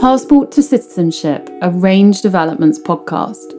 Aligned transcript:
Passport 0.00 0.52
to 0.52 0.62
Citizenship, 0.62 1.50
a 1.60 1.70
Range 1.70 2.22
Developments 2.22 2.78
podcast. 2.78 3.52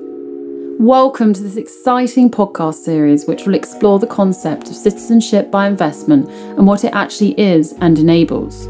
Welcome 0.80 1.34
to 1.34 1.44
this 1.44 1.58
exciting 1.58 2.32
podcast 2.32 2.76
series, 2.76 3.26
which 3.26 3.46
will 3.46 3.56
explore 3.56 4.00
the 4.00 4.08
concept 4.08 4.70
of 4.70 4.76
citizenship 4.76 5.52
by 5.52 5.68
investment 5.68 6.30
and 6.30 6.66
what 6.66 6.86
it 6.86 6.94
actually 6.94 7.38
is 7.38 7.74
and 7.82 8.00
enables. 8.00 8.68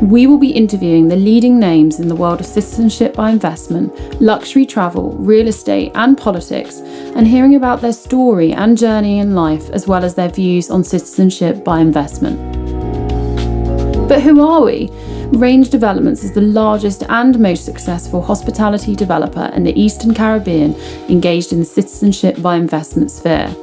We 0.00 0.28
will 0.28 0.38
be 0.38 0.52
interviewing 0.52 1.08
the 1.08 1.16
leading 1.16 1.58
names 1.58 1.98
in 1.98 2.06
the 2.06 2.14
world 2.14 2.38
of 2.38 2.46
citizenship 2.46 3.14
by 3.16 3.30
investment, 3.30 4.22
luxury 4.22 4.64
travel, 4.64 5.10
real 5.14 5.48
estate, 5.48 5.90
and 5.96 6.16
politics, 6.16 6.76
and 6.76 7.26
hearing 7.26 7.56
about 7.56 7.80
their 7.80 7.92
story 7.92 8.52
and 8.52 8.78
journey 8.78 9.18
in 9.18 9.34
life, 9.34 9.70
as 9.70 9.88
well 9.88 10.04
as 10.04 10.14
their 10.14 10.28
views 10.28 10.70
on 10.70 10.84
citizenship 10.84 11.64
by 11.64 11.80
investment. 11.80 12.38
But 14.08 14.22
who 14.22 14.40
are 14.40 14.62
we? 14.62 14.88
Range 15.32 15.68
Developments 15.68 16.22
is 16.22 16.32
the 16.32 16.40
largest 16.40 17.02
and 17.08 17.38
most 17.38 17.64
successful 17.64 18.22
hospitality 18.22 18.94
developer 18.94 19.50
in 19.54 19.64
the 19.64 19.78
Eastern 19.78 20.14
Caribbean 20.14 20.74
engaged 21.10 21.52
in 21.52 21.58
the 21.58 21.64
citizenship 21.64 22.40
by 22.40 22.56
investment 22.56 23.10
sphere. 23.10 23.54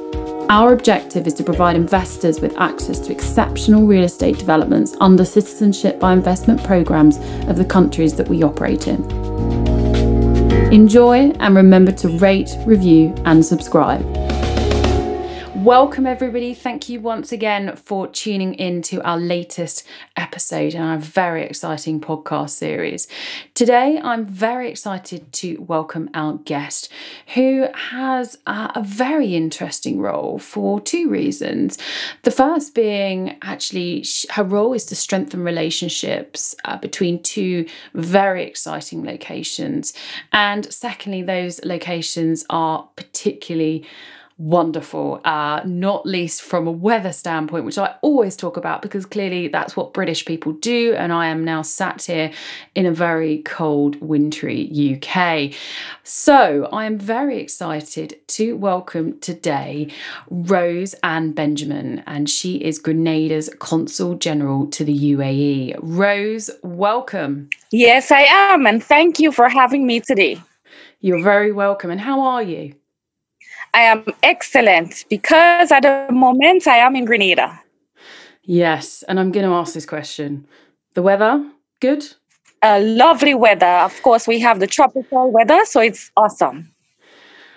Our 0.50 0.74
objective 0.74 1.26
is 1.26 1.32
to 1.34 1.42
provide 1.42 1.74
investors 1.74 2.40
with 2.40 2.56
access 2.58 3.00
to 3.00 3.12
exceptional 3.12 3.86
real 3.86 4.04
estate 4.04 4.38
developments 4.38 4.94
under 5.00 5.24
citizenship 5.24 5.98
by 5.98 6.12
investment 6.12 6.62
programs 6.62 7.16
of 7.48 7.56
the 7.56 7.64
countries 7.64 8.14
that 8.16 8.28
we 8.28 8.42
operate 8.42 8.86
in. 8.86 9.02
Enjoy 10.70 11.30
and 11.40 11.56
remember 11.56 11.92
to 11.92 12.08
rate, 12.18 12.56
review, 12.66 13.14
and 13.24 13.44
subscribe. 13.44 14.04
Welcome, 15.64 16.06
everybody. 16.06 16.52
Thank 16.52 16.90
you 16.90 17.00
once 17.00 17.32
again 17.32 17.74
for 17.76 18.06
tuning 18.06 18.52
in 18.52 18.82
to 18.82 19.02
our 19.02 19.16
latest 19.16 19.86
episode 20.14 20.74
in 20.74 20.82
our 20.82 20.98
very 20.98 21.42
exciting 21.42 22.02
podcast 22.02 22.50
series. 22.50 23.08
Today, 23.54 23.98
I'm 23.98 24.26
very 24.26 24.68
excited 24.68 25.32
to 25.32 25.56
welcome 25.62 26.10
our 26.12 26.34
guest 26.34 26.92
who 27.32 27.66
has 27.72 28.36
a, 28.46 28.82
very 28.84 29.34
interesting 29.34 30.00
role 30.00 30.38
for 30.38 30.82
two 30.82 31.08
reasons. 31.08 31.78
The 32.24 32.30
first 32.30 32.74
being 32.74 33.38
actually 33.40 34.04
her 34.32 34.44
role 34.44 34.74
is 34.74 34.84
to 34.86 34.94
strengthen 34.94 35.44
relationships 35.44 36.54
uh, 36.66 36.76
between 36.76 37.22
two 37.22 37.64
very 37.94 38.44
exciting 38.44 39.02
locations. 39.02 39.94
And 40.30 40.70
secondly, 40.70 41.22
those 41.22 41.64
locations 41.64 42.44
are 42.50 42.86
particularly 42.96 43.86
wonderful, 44.36 45.20
uh, 45.24 45.60
not 45.64 46.04
least 46.04 46.42
from 46.42 46.66
a 46.66 46.72
weather 46.72 47.12
standpoint, 47.12 47.64
which 47.64 47.78
I 47.78 47.94
always 48.02 48.36
talk 48.36 48.56
about 48.56 48.82
because 48.82 49.06
clearly 49.06 49.48
that's 49.48 49.76
what 49.76 49.94
British 49.94 50.24
people 50.24 50.52
do. 50.52 50.94
And 50.94 51.12
I 51.12 51.26
am 51.26 51.44
now 51.44 51.62
sat 51.62 52.02
here 52.02 52.32
in 52.74 52.86
a 52.86 52.92
very 52.92 53.42
cold, 53.42 54.00
wintry 54.00 54.68
UK. 54.96 55.54
So 56.02 56.68
I 56.72 56.86
am 56.86 56.98
very 56.98 57.38
excited 57.38 58.16
to 58.28 58.56
welcome 58.56 59.20
today 59.20 59.92
Rose 60.28 60.94
Ann 61.04 61.32
Benjamin, 61.32 62.02
and 62.06 62.28
she 62.28 62.56
is 62.56 62.80
Grenada's 62.80 63.50
Consul 63.60 64.16
General 64.16 64.66
to 64.68 64.84
the 64.84 65.14
UAE. 65.14 65.78
Rose, 65.80 66.50
welcome. 66.62 67.48
Yes, 67.70 68.10
I 68.10 68.22
am. 68.22 68.66
And 68.66 68.82
thank 68.82 69.20
you 69.20 69.30
for 69.30 69.48
having 69.48 69.86
me 69.86 70.00
today. 70.00 70.40
You're 71.00 71.22
very 71.22 71.52
welcome. 71.52 71.90
And 71.90 72.00
how 72.00 72.20
are 72.20 72.42
you? 72.42 72.74
I 73.74 73.80
am 73.80 74.04
excellent 74.22 75.04
because 75.10 75.72
at 75.72 75.82
the 75.82 76.06
moment 76.12 76.68
I 76.68 76.76
am 76.76 76.94
in 76.94 77.04
Grenada. 77.04 77.60
Yes, 78.44 79.02
and 79.08 79.18
I'm 79.18 79.32
going 79.32 79.44
to 79.44 79.52
ask 79.52 79.74
this 79.74 79.84
question. 79.84 80.46
The 80.94 81.02
weather, 81.02 81.44
good? 81.80 82.06
A 82.62 82.80
lovely 82.80 83.34
weather. 83.34 83.66
Of 83.66 84.00
course, 84.02 84.28
we 84.28 84.38
have 84.38 84.60
the 84.60 84.68
tropical 84.68 85.32
weather, 85.32 85.58
so 85.64 85.80
it's 85.80 86.12
awesome. 86.16 86.70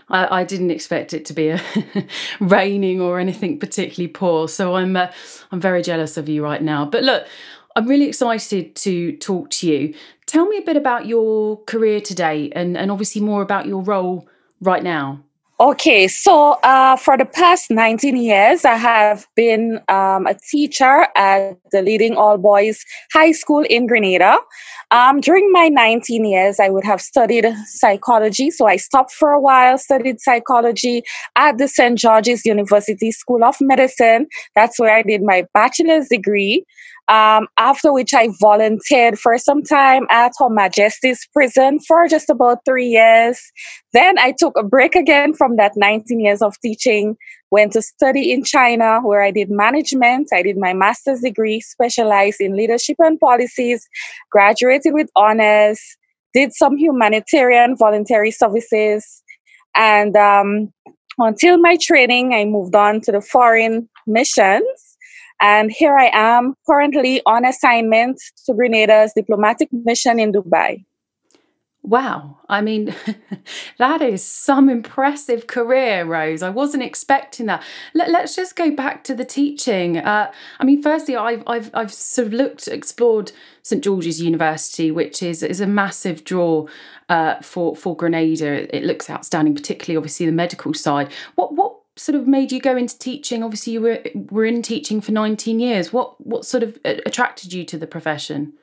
I, 0.10 0.40
I 0.40 0.44
didn't 0.44 0.72
expect 0.72 1.14
it 1.14 1.24
to 1.26 1.34
be 1.34 1.50
a 1.50 1.62
raining 2.40 3.00
or 3.00 3.20
anything 3.20 3.60
particularly 3.60 4.08
poor, 4.08 4.48
so 4.48 4.76
I'm 4.76 4.96
uh, 4.96 5.12
I'm 5.52 5.62
very 5.62 5.84
jealous 5.84 6.18
of 6.18 6.28
you 6.28 6.44
right 6.44 6.64
now. 6.64 6.86
But 6.86 7.04
look, 7.04 7.28
I'm 7.76 7.86
really 7.86 8.08
excited 8.08 8.76
to 8.78 9.16
talk 9.18 9.52
to 9.52 9.68
you. 9.68 9.94
Tell 10.26 10.48
me 10.48 10.58
a 10.58 10.62
bit 10.62 10.78
about 10.78 11.06
your 11.06 11.62
career 11.66 12.02
today, 12.02 12.50
and 12.56 12.76
and 12.76 12.90
obviously 12.90 13.22
more 13.22 13.44
about 13.44 13.68
your 13.68 13.84
role 13.84 14.28
right 14.62 14.84
now. 14.84 15.24
Okay, 15.60 16.08
so 16.08 16.52
uh, 16.62 16.96
for 16.98 17.18
the 17.18 17.26
past 17.26 17.72
19 17.72 18.16
years, 18.16 18.64
I 18.64 18.76
have 18.76 19.26
been 19.36 19.80
um, 19.90 20.28
a 20.28 20.36
teacher 20.36 21.08
at 21.16 21.58
the 21.72 21.82
leading 21.82 22.16
all 22.16 22.38
boys 22.38 22.86
high 23.12 23.32
school 23.32 23.66
in 23.68 23.88
Grenada. 23.88 24.38
Um, 24.92 25.20
during 25.20 25.52
my 25.52 25.68
19 25.68 26.26
years, 26.26 26.60
I 26.60 26.70
would 26.70 26.84
have 26.84 27.02
studied 27.02 27.48
psychology. 27.66 28.52
So 28.52 28.68
I 28.68 28.76
stopped 28.78 29.12
for 29.12 29.32
a 29.32 29.42
while, 29.42 29.80
studied 29.80 30.22
psychology 30.22 31.02
at 31.36 31.58
the 31.58 31.68
St. 31.68 31.98
George's 31.98 32.46
University 32.46 33.12
School 33.12 33.44
of 33.44 33.56
Medicine. 33.60 34.28
That's 34.54 34.80
where 34.80 34.96
I 34.96 35.02
did 35.02 35.24
my 35.24 35.48
bachelor's 35.56 36.08
degree. 36.08 36.66
Um, 37.10 37.48
after 37.58 37.94
which 37.94 38.14
I 38.14 38.28
volunteered 38.42 39.18
for 39.18 39.38
some 39.38 39.64
time 39.64 40.06
at 40.10 40.34
Her 40.40 40.50
Majesty's 40.50 41.26
Prison 41.34 41.80
for 41.88 42.06
just 42.08 42.30
about 42.30 42.60
three 42.66 42.88
years. 42.88 43.40
Then 43.94 44.20
I 44.20 44.34
took 44.38 44.58
a 44.58 44.64
break 44.64 44.94
again 44.94 45.34
from 45.34 45.56
that 45.56 45.72
19 45.78 46.20
years 46.20 46.42
of 46.42 46.60
teaching, 46.60 47.16
went 47.50 47.72
to 47.74 47.82
study 47.82 48.34
in 48.34 48.44
China 48.44 49.00
where 49.02 49.22
I 49.22 49.32
did 49.32 49.50
management. 49.50 50.28
I 50.34 50.42
did 50.42 50.58
my 50.58 50.74
master's 50.74 51.22
degree, 51.22 51.62
specialized 51.62 52.42
in 52.42 52.58
leadership 52.58 52.98
and 53.00 53.18
policies, 53.20 53.88
graduated 54.30 54.94
with 54.94 55.10
honors, 55.16 55.80
did 56.34 56.54
some 56.54 56.78
humanitarian 56.78 57.78
voluntary 57.78 58.32
services. 58.32 59.24
And 59.76 60.16
um, 60.18 60.74
until 61.18 61.58
my 61.58 61.78
training, 61.82 62.34
I 62.34 62.44
moved 62.44 62.76
on 62.76 63.00
to 63.02 63.14
the 63.14 63.22
foreign 63.22 63.88
missions 64.06 64.87
and 65.40 65.72
here 65.72 65.96
I 65.96 66.10
am 66.14 66.56
currently 66.66 67.22
on 67.26 67.46
assignment 67.46 68.20
to 68.46 68.54
Grenada's 68.54 69.14
diplomatic 69.16 69.70
mission 69.72 70.20
in 70.20 70.32
Dubai. 70.32 70.84
Wow. 71.88 72.40
I 72.50 72.60
mean, 72.60 72.94
that 73.78 74.02
is 74.02 74.22
some 74.22 74.68
impressive 74.68 75.48
career, 75.48 76.04
Rose. 76.04 76.44
I 76.44 76.50
wasn't 76.50 76.84
expecting 76.84 77.46
that. 77.46 77.64
Let, 77.94 78.10
us 78.14 78.36
just 78.36 78.58
go 78.58 78.72
back 78.72 79.06
to 79.06 79.16
the 79.16 79.24
teaching. 79.24 79.98
Uh, 79.98 80.30
I 80.60 80.66
mean, 80.66 80.82
firstly, 80.82 81.16
I've, 81.16 81.44
I've, 81.48 81.72
I've 81.74 81.94
sort 81.94 82.28
of 82.28 82.34
looked, 82.34 82.68
explored 82.68 83.32
St 83.62 83.82
George's 83.82 84.22
University, 84.22 84.92
which 84.92 85.24
is, 85.24 85.42
is 85.42 85.62
a 85.62 85.68
massive 85.68 86.26
draw 86.26 86.66
uh, 87.08 87.36
for, 87.42 87.74
for 87.74 87.96
Grenada. 87.96 88.76
It 88.76 88.84
looks 88.84 89.10
outstanding, 89.10 89.56
particularly, 89.56 89.96
obviously, 89.96 90.26
the 90.26 90.34
medical 90.34 90.74
side. 90.74 91.10
What, 91.36 91.54
what 91.54 91.77
sort 91.98 92.16
of 92.16 92.28
made 92.28 92.52
you 92.52 92.60
go 92.60 92.78
into 92.78 92.98
teaching? 92.98 93.44
Obviously, 93.44 93.74
you 93.74 93.82
were 93.82 94.02
were 94.30 94.46
in 94.46 94.62
teaching 94.62 95.02
for 95.02 95.12
19 95.12 95.60
years. 95.60 95.92
What 95.92 96.20
what 96.26 96.46
sort 96.46 96.64
of 96.64 96.78
attracted 96.86 97.54
you 97.54 97.66
to 97.66 97.78
the 97.78 97.88
profession? 97.88 98.54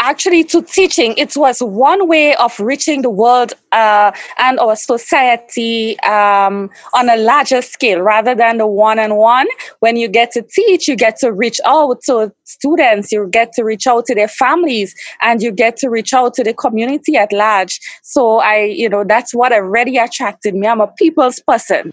Actually 0.00 0.42
to 0.42 0.62
teaching 0.62 1.14
it 1.16 1.36
was 1.36 1.60
one 1.60 2.08
way 2.08 2.34
of 2.36 2.58
reaching 2.58 3.02
the 3.02 3.10
world 3.10 3.52
uh, 3.72 4.10
and 4.38 4.58
our 4.58 4.74
society 4.74 5.98
um, 6.00 6.70
on 6.94 7.08
a 7.08 7.16
larger 7.16 7.62
scale 7.62 8.00
rather 8.00 8.34
than 8.34 8.58
the 8.58 8.66
one-on-one. 8.66 9.46
When 9.80 9.96
you 9.96 10.08
get 10.08 10.32
to 10.32 10.42
teach 10.42 10.88
you 10.88 10.96
get 10.96 11.16
to 11.18 11.32
reach 11.32 11.60
out 11.64 12.02
to 12.06 12.32
students 12.44 13.12
you 13.12 13.28
get 13.28 13.52
to 13.52 13.62
reach 13.62 13.86
out 13.86 14.06
to 14.06 14.14
their 14.14 14.28
families 14.28 14.94
and 15.20 15.42
you 15.42 15.52
get 15.52 15.76
to 15.78 15.88
reach 15.88 16.12
out 16.12 16.34
to 16.34 16.42
the 16.42 16.54
community 16.54 17.16
at 17.16 17.32
large. 17.32 17.78
So 18.02 18.40
i 18.40 18.64
you 18.64 18.88
know 18.88 19.04
that's 19.04 19.34
what 19.34 19.52
already 19.52 19.98
attracted 19.98 20.54
me. 20.54 20.66
I'm 20.66 20.80
a 20.80 20.88
people's 20.98 21.40
person 21.40 21.92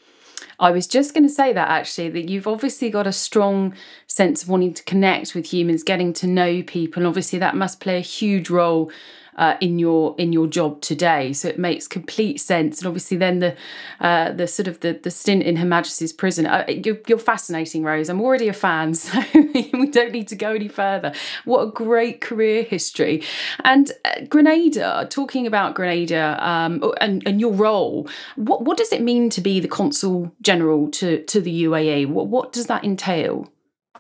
I 0.60 0.72
was 0.72 0.88
just 0.88 1.14
going 1.14 1.28
to 1.28 1.34
say 1.34 1.54
that 1.54 1.70
actually, 1.70 2.10
that 2.10 2.30
you've 2.30 2.48
obviously 2.48 2.90
got 2.90 3.06
a 3.06 3.12
strong 3.12 3.76
sense 4.08 4.42
of 4.44 4.50
wanting 4.50 4.74
to 4.74 4.84
connect 4.84 5.36
with 5.36 5.54
humans, 5.54 5.84
getting 5.84 6.14
to 6.14 6.28
know 6.28 6.64
people. 6.64 7.02
And 7.02 7.08
obviously, 7.08 7.38
that 7.40 7.56
must 7.56 7.80
play 7.80 7.98
a 7.98 8.02
huge 8.02 8.50
role 8.50 8.92
uh, 9.38 9.56
in 9.62 9.80
your 9.80 10.16
in 10.18 10.34
your 10.34 10.48
job 10.48 10.82
today. 10.82 11.34
So 11.34 11.48
it 11.48 11.60
makes 11.60 11.88
complete 11.88 12.40
sense. 12.40 12.80
And 12.80 12.88
obviously, 12.88 13.18
then 13.18 13.40
the 13.40 13.56
uh, 14.00 14.32
the 14.32 14.48
sort 14.48 14.68
of 14.68 14.80
the, 14.80 15.00
the 15.02 15.12
stint 15.12 15.44
in 15.44 15.58
Her 15.58 15.66
Majesty's 15.66 16.14
prison. 16.14 16.46
Uh, 16.46 16.66
you're, 16.68 16.98
you're 17.08 17.18
fascinating, 17.18 17.84
Rose. 17.84 18.10
I'm 18.10 18.22
already 18.22 18.48
a 18.48 18.54
fan, 18.54 18.94
so 18.94 19.24
we 19.34 19.88
don't 19.92 20.12
need 20.12 20.28
to 20.30 20.36
go 20.36 20.54
any 20.54 20.68
further. 20.68 21.14
What 21.46 21.62
a 21.62 21.72
great 21.72 22.22
career 22.22 22.64
history. 22.64 23.24
And 23.64 23.92
uh, 24.06 24.22
Grenada, 24.28 25.08
talking 25.10 25.48
about 25.48 25.76
Grenada 25.76 26.38
um, 26.46 26.94
and 27.00 27.24
and 27.28 27.40
your 27.40 27.54
role. 27.54 28.08
What 28.36 28.64
what 28.64 28.78
does 28.78 28.92
it 28.92 29.02
mean 29.02 29.30
to 29.32 29.42
be 29.42 29.60
the 29.60 29.68
consul 29.68 30.32
general 30.42 30.90
to 30.92 31.24
to 31.24 31.42
the 31.42 31.64
UAE? 31.64 32.08
What 32.08 32.28
what 32.28 32.54
does 32.54 32.68
that 32.68 32.84
entail? 32.84 33.50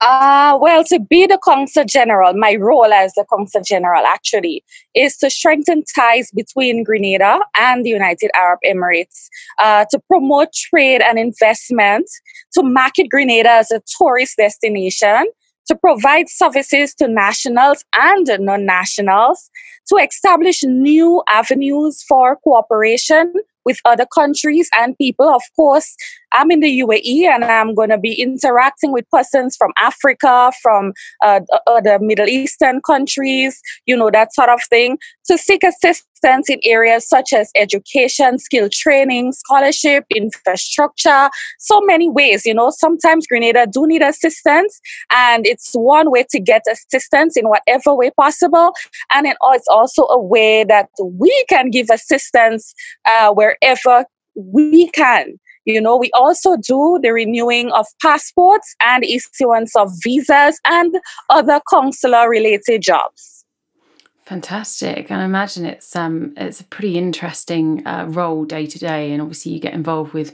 Uh, 0.01 0.57
well, 0.61 0.83
to 0.83 0.99
be 0.99 1.25
the 1.25 1.39
consul 1.43 1.85
general, 1.85 2.33
my 2.33 2.55
role 2.55 2.93
as 2.93 3.13
the 3.13 3.25
consul 3.29 3.61
general 3.61 4.05
actually 4.05 4.63
is 4.93 5.17
to 5.17 5.29
strengthen 5.29 5.83
ties 5.95 6.29
between 6.31 6.83
Grenada 6.83 7.39
and 7.55 7.85
the 7.85 7.89
United 7.89 8.29
Arab 8.35 8.59
Emirates, 8.65 9.27
uh, 9.59 9.85
to 9.89 9.99
promote 10.07 10.53
trade 10.53 11.01
and 11.01 11.17
investment, 11.17 12.07
to 12.53 12.63
market 12.63 13.09
Grenada 13.09 13.49
as 13.49 13.71
a 13.71 13.81
tourist 13.97 14.37
destination, 14.37 15.25
to 15.67 15.75
provide 15.75 16.29
services 16.29 16.93
to 16.95 17.07
nationals 17.07 17.83
and 17.93 18.29
non 18.39 18.65
nationals, 18.65 19.49
to 19.87 19.95
establish 19.97 20.63
new 20.63 21.23
avenues 21.27 22.03
for 22.07 22.37
cooperation 22.43 23.33
with 23.65 23.79
other 23.83 24.05
countries 24.05 24.69
and 24.77 24.97
people. 24.97 25.27
Of 25.27 25.43
course, 25.55 25.95
I'm 26.31 26.51
in 26.51 26.59
the 26.59 26.81
UAE 26.81 27.23
and 27.23 27.43
I'm 27.43 27.73
going 27.73 27.89
to 27.89 27.97
be 27.97 28.13
interacting 28.21 28.91
with 28.91 29.09
persons 29.09 29.55
from 29.55 29.71
Africa, 29.77 30.51
from 30.61 30.93
uh, 31.23 31.41
other 31.65 31.99
Middle 31.99 32.27
Eastern 32.27 32.81
countries, 32.81 33.61
you 33.85 33.95
know, 33.95 34.09
that 34.11 34.33
sort 34.33 34.49
of 34.49 34.61
thing, 34.69 34.97
to 35.25 35.37
seek 35.37 35.63
assistance 35.63 36.49
in 36.49 36.59
areas 36.63 37.07
such 37.07 37.31
as 37.33 37.51
education, 37.55 38.39
skill 38.39 38.69
training, 38.71 39.31
scholarship, 39.31 40.05
infrastructure, 40.15 41.29
so 41.59 41.79
many 41.81 42.09
ways. 42.09 42.45
You 42.45 42.53
know, 42.53 42.71
sometimes 42.71 43.27
Grenada 43.27 43.67
do 43.71 43.87
need 43.87 44.01
assistance, 44.01 44.79
and 45.11 45.45
it's 45.45 45.73
one 45.73 46.11
way 46.11 46.25
to 46.31 46.39
get 46.39 46.63
assistance 46.69 47.37
in 47.37 47.47
whatever 47.47 47.93
way 47.95 48.11
possible. 48.11 48.73
And 49.13 49.27
it's 49.27 49.67
also 49.67 50.03
a 50.07 50.19
way 50.19 50.63
that 50.65 50.89
we 51.03 51.45
can 51.49 51.69
give 51.69 51.89
assistance 51.89 52.73
uh, 53.05 53.31
wherever 53.33 54.05
we 54.35 54.89
can. 54.91 55.39
You 55.67 55.81
know, 55.81 55.97
we 55.97 56.09
also 56.13 56.55
do 56.55 56.97
the 57.03 57.11
renewing 57.11 57.71
of 57.73 57.85
passports 58.01 58.73
and 58.79 59.03
issuance 59.03 59.75
of 59.75 59.91
visas 60.01 60.61
and 60.63 60.95
other 61.29 61.59
consular 61.69 62.29
related 62.29 62.81
jobs. 62.81 63.43
Fantastic, 64.23 65.11
and 65.11 65.21
I 65.21 65.25
imagine 65.25 65.65
it's 65.65 65.93
um 65.95 66.33
it's 66.37 66.61
a 66.61 66.63
pretty 66.65 66.97
interesting 66.97 67.85
uh, 67.85 68.05
role 68.07 68.45
day 68.45 68.65
to 68.65 68.79
day, 68.79 69.11
and 69.11 69.21
obviously 69.21 69.51
you 69.51 69.59
get 69.59 69.73
involved 69.73 70.13
with 70.13 70.33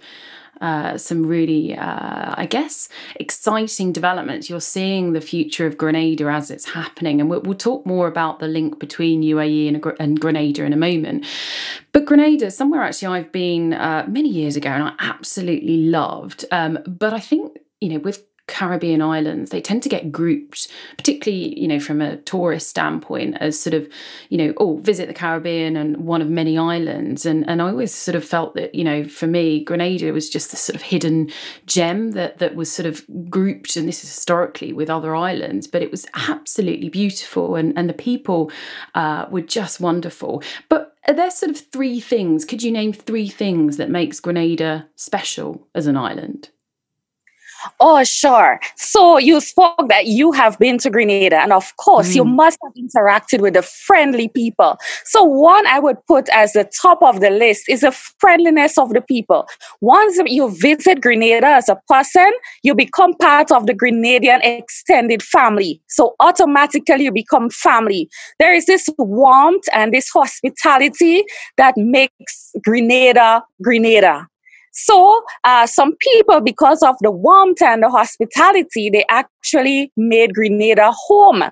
uh, 0.63 0.97
some 0.97 1.25
really, 1.25 1.75
uh, 1.75 2.33
I 2.37 2.47
guess, 2.49 2.87
exciting 3.17 3.91
developments. 3.91 4.49
You're 4.49 4.61
seeing 4.61 5.11
the 5.11 5.19
future 5.19 5.67
of 5.67 5.77
Grenada 5.77 6.29
as 6.29 6.49
it's 6.49 6.63
happening, 6.63 7.19
and 7.19 7.29
we'll, 7.29 7.41
we'll 7.41 7.57
talk 7.57 7.85
more 7.85 8.07
about 8.07 8.39
the 8.39 8.47
link 8.47 8.79
between 8.79 9.21
UAE 9.21 9.67
and, 9.67 9.85
and, 9.99 10.19
Grenada 10.19 10.63
in 10.63 10.71
a 10.71 10.77
moment. 10.77 11.25
But 11.91 12.05
Grenada, 12.05 12.49
somewhere 12.49 12.81
actually 12.81 13.09
I've 13.09 13.31
been 13.33 13.73
uh, 13.73 14.05
many 14.07 14.29
years 14.29 14.55
ago, 14.55 14.69
and 14.69 14.83
I 14.83 14.93
absolutely 14.99 15.77
loved. 15.77 16.45
Um, 16.49 16.79
but 16.87 17.13
I 17.13 17.19
think 17.19 17.59
you 17.81 17.89
know 17.89 17.99
with 17.99 18.25
Caribbean 18.47 19.01
islands, 19.01 19.51
they 19.51 19.61
tend 19.61 19.83
to 19.83 19.89
get 19.89 20.11
grouped, 20.11 20.67
particularly, 20.97 21.57
you 21.59 21.67
know, 21.67 21.79
from 21.79 22.01
a 22.01 22.17
tourist 22.17 22.69
standpoint, 22.69 23.37
as 23.39 23.59
sort 23.59 23.73
of, 23.73 23.87
you 24.29 24.37
know, 24.37 24.53
oh, 24.57 24.77
visit 24.77 25.07
the 25.07 25.13
Caribbean 25.13 25.77
and 25.77 25.97
one 26.05 26.21
of 26.21 26.29
many 26.29 26.57
islands. 26.57 27.25
And 27.25 27.47
and 27.49 27.61
I 27.61 27.69
always 27.69 27.93
sort 27.93 28.15
of 28.15 28.25
felt 28.25 28.55
that, 28.55 28.75
you 28.75 28.83
know, 28.83 29.05
for 29.05 29.27
me, 29.27 29.63
Grenada 29.63 30.11
was 30.11 30.29
just 30.29 30.51
this 30.51 30.59
sort 30.59 30.75
of 30.75 30.81
hidden 30.81 31.29
gem 31.65 32.11
that 32.11 32.39
that 32.39 32.55
was 32.55 32.71
sort 32.71 32.85
of 32.85 33.05
grouped, 33.29 33.75
and 33.77 33.87
this 33.87 34.03
is 34.03 34.09
historically 34.13 34.73
with 34.73 34.89
other 34.89 35.15
islands, 35.15 35.67
but 35.67 35.81
it 35.81 35.91
was 35.91 36.05
absolutely 36.29 36.89
beautiful 36.89 37.55
and, 37.55 37.77
and 37.77 37.89
the 37.89 37.93
people 37.93 38.51
uh, 38.95 39.25
were 39.29 39.41
just 39.41 39.79
wonderful. 39.79 40.43
But 40.69 40.95
are 41.07 41.13
there 41.13 41.31
sort 41.31 41.51
of 41.51 41.57
three 41.57 41.99
things? 41.99 42.45
Could 42.45 42.63
you 42.63 42.71
name 42.71 42.93
three 42.93 43.27
things 43.27 43.77
that 43.77 43.89
makes 43.89 44.19
Grenada 44.19 44.87
special 44.95 45.67
as 45.75 45.87
an 45.87 45.97
island? 45.97 46.49
Oh, 47.79 48.03
sure. 48.03 48.59
So 48.75 49.17
you 49.17 49.39
spoke 49.39 49.87
that 49.89 50.07
you 50.07 50.31
have 50.31 50.57
been 50.59 50.77
to 50.79 50.89
Grenada, 50.89 51.37
and 51.37 51.53
of 51.53 51.75
course, 51.77 52.11
mm. 52.11 52.15
you 52.15 52.25
must 52.25 52.57
have 52.63 52.73
interacted 52.73 53.41
with 53.41 53.53
the 53.53 53.61
friendly 53.61 54.27
people. 54.27 54.77
So, 55.05 55.23
one 55.23 55.65
I 55.67 55.79
would 55.79 55.97
put 56.07 56.29
as 56.29 56.53
the 56.53 56.69
top 56.81 57.01
of 57.01 57.21
the 57.21 57.29
list 57.29 57.63
is 57.69 57.81
the 57.81 57.91
friendliness 57.91 58.77
of 58.77 58.89
the 58.93 59.01
people. 59.01 59.47
Once 59.81 60.19
you 60.25 60.49
visit 60.49 61.01
Grenada 61.01 61.47
as 61.47 61.69
a 61.69 61.79
person, 61.87 62.31
you 62.63 62.75
become 62.75 63.13
part 63.15 63.51
of 63.51 63.65
the 63.65 63.73
Grenadian 63.73 64.39
extended 64.43 65.23
family. 65.23 65.81
So, 65.87 66.15
automatically, 66.19 67.03
you 67.03 67.11
become 67.11 67.49
family. 67.49 68.09
There 68.39 68.53
is 68.53 68.65
this 68.65 68.87
warmth 68.97 69.65
and 69.73 69.93
this 69.93 70.09
hospitality 70.09 71.23
that 71.57 71.75
makes 71.77 72.51
Grenada 72.63 73.43
Grenada. 73.61 74.27
So, 74.73 75.23
uh, 75.43 75.67
some 75.67 75.95
people, 75.99 76.41
because 76.41 76.81
of 76.81 76.95
the 77.01 77.11
warmth 77.11 77.61
and 77.61 77.83
the 77.83 77.89
hospitality, 77.89 78.89
they 78.89 79.05
actually 79.09 79.91
made 79.95 80.33
Grenada 80.33 80.91
home 80.91 81.43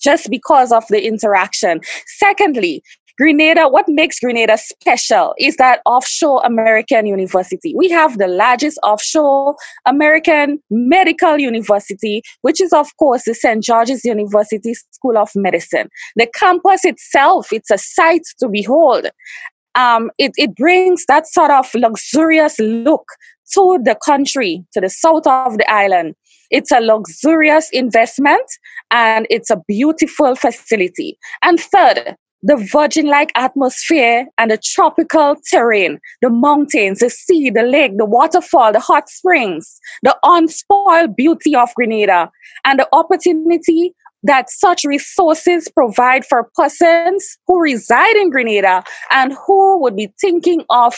just 0.00 0.30
because 0.30 0.72
of 0.72 0.84
the 0.88 1.06
interaction. 1.06 1.80
Secondly, 2.06 2.82
Grenada, 3.20 3.68
what 3.68 3.84
makes 3.86 4.18
Grenada 4.18 4.56
special 4.56 5.34
is 5.38 5.56
that 5.56 5.82
offshore 5.84 6.40
American 6.42 7.04
university. 7.04 7.74
We 7.76 7.90
have 7.90 8.16
the 8.16 8.26
largest 8.26 8.78
offshore 8.82 9.56
American 9.84 10.58
medical 10.70 11.38
university, 11.38 12.22
which 12.40 12.62
is, 12.62 12.72
of 12.72 12.88
course, 12.98 13.24
the 13.24 13.34
St. 13.34 13.62
George's 13.62 14.06
University 14.06 14.72
School 14.90 15.18
of 15.18 15.30
Medicine. 15.34 15.90
The 16.16 16.28
campus 16.34 16.86
itself, 16.86 17.52
it's 17.52 17.70
a 17.70 17.76
sight 17.76 18.22
to 18.38 18.48
behold 18.48 19.08
um, 19.74 20.10
it, 20.18 20.32
it 20.36 20.54
brings 20.56 21.04
that 21.06 21.26
sort 21.26 21.50
of 21.50 21.68
luxurious 21.74 22.58
look 22.58 23.04
to 23.54 23.78
the 23.84 23.96
country, 24.04 24.64
to 24.72 24.80
the 24.80 24.90
south 24.90 25.26
of 25.26 25.58
the 25.58 25.70
island. 25.70 26.14
It's 26.50 26.72
a 26.72 26.80
luxurious 26.80 27.68
investment 27.72 28.44
and 28.90 29.26
it's 29.30 29.50
a 29.50 29.62
beautiful 29.68 30.34
facility. 30.34 31.18
And 31.42 31.60
third, 31.60 32.16
the 32.42 32.56
virgin 32.56 33.06
like 33.06 33.30
atmosphere 33.34 34.26
and 34.38 34.50
the 34.50 34.58
tropical 34.58 35.36
terrain, 35.50 35.98
the 36.22 36.30
mountains, 36.30 37.00
the 37.00 37.10
sea, 37.10 37.50
the 37.50 37.62
lake, 37.62 37.98
the 37.98 38.06
waterfall, 38.06 38.72
the 38.72 38.80
hot 38.80 39.08
springs, 39.08 39.78
the 40.02 40.16
unspoiled 40.22 41.14
beauty 41.16 41.54
of 41.54 41.68
Grenada, 41.74 42.30
and 42.64 42.78
the 42.78 42.88
opportunity 42.92 43.94
that 44.22 44.50
such 44.50 44.84
resources 44.84 45.68
provide 45.68 46.24
for 46.26 46.50
persons 46.54 47.38
who 47.46 47.60
reside 47.60 48.16
in 48.16 48.30
Grenada 48.30 48.84
and 49.10 49.34
who 49.46 49.80
would 49.80 49.96
be 49.96 50.12
thinking 50.20 50.64
of 50.70 50.94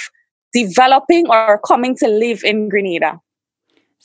developing 0.53 1.29
or 1.29 1.61
coming 1.67 1.97
to 1.97 2.09
live 2.09 2.43
in 2.45 2.69
Grenada. 2.69 3.21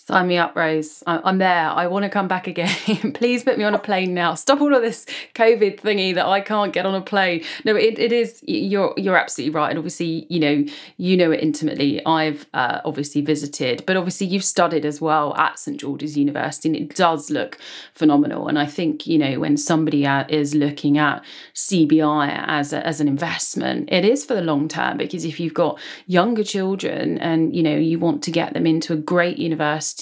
Sign 0.08 0.28
me 0.30 0.38
up, 0.38 0.56
Rose. 0.56 1.04
I'm 1.06 1.38
there. 1.38 1.68
I 1.68 1.88
want 1.88 2.04
to 2.04 2.10
come 2.10 2.30
back 2.30 2.48
again. 2.48 3.12
Please 3.14 3.44
put 3.44 3.58
me 3.58 3.66
on 3.66 3.76
a 3.76 3.80
plane 3.80 4.14
now. 4.14 4.36
Stop 4.36 4.62
all 4.62 4.74
of 4.74 4.82
this 4.82 5.06
COVID 5.36 5.82
thingy 5.82 6.16
that 6.16 6.26
I 6.26 6.40
can't 6.40 6.72
get 6.72 6.86
on 6.86 6.96
a 6.96 7.02
plane. 7.02 7.44
No, 7.66 7.76
it, 7.76 8.00
it 8.00 8.14
is. 8.14 8.42
You're 8.48 8.94
you're 8.96 9.18
absolutely 9.18 9.54
right. 9.54 9.70
And 9.70 9.78
obviously, 9.78 10.26
you 10.30 10.40
know, 10.40 10.64
you 10.96 11.18
know 11.18 11.32
it 11.32 11.44
intimately. 11.44 12.06
I've 12.06 12.46
uh, 12.54 12.80
obviously 12.86 13.20
visited, 13.20 13.84
but 13.86 13.98
obviously 13.98 14.28
you've 14.28 14.46
studied 14.46 14.86
as 14.86 15.02
well 15.02 15.36
at 15.36 15.60
St 15.60 15.78
George's 15.78 16.18
University, 16.18 16.70
and 16.70 16.78
it 16.78 16.96
does 16.96 17.30
look 17.30 17.58
phenomenal. 17.94 18.48
And 18.48 18.58
I 18.58 18.66
think 18.66 19.08
you 19.08 19.18
know 19.18 19.42
when 19.42 19.58
somebody 19.58 20.06
is 20.06 20.56
looking 20.56 20.98
at 20.98 21.22
CBI 21.54 22.46
as 22.48 22.72
a, 22.72 22.88
as 22.88 23.02
an 23.02 23.10
investment, 23.10 23.90
it 23.92 24.06
is 24.06 24.24
for 24.24 24.36
the 24.36 24.42
long 24.42 24.70
term 24.70 24.96
because 24.96 25.26
if 25.26 25.38
you've 25.38 25.54
got 25.54 25.78
younger 26.06 26.46
children 26.46 27.18
and 27.18 27.54
you 27.54 27.62
know 27.62 27.76
you 27.76 28.00
want 28.00 28.24
to 28.24 28.32
get 28.32 28.54
them 28.54 28.66
into 28.66 28.94
a 28.94 28.96
great 28.96 29.38
university 29.38 29.97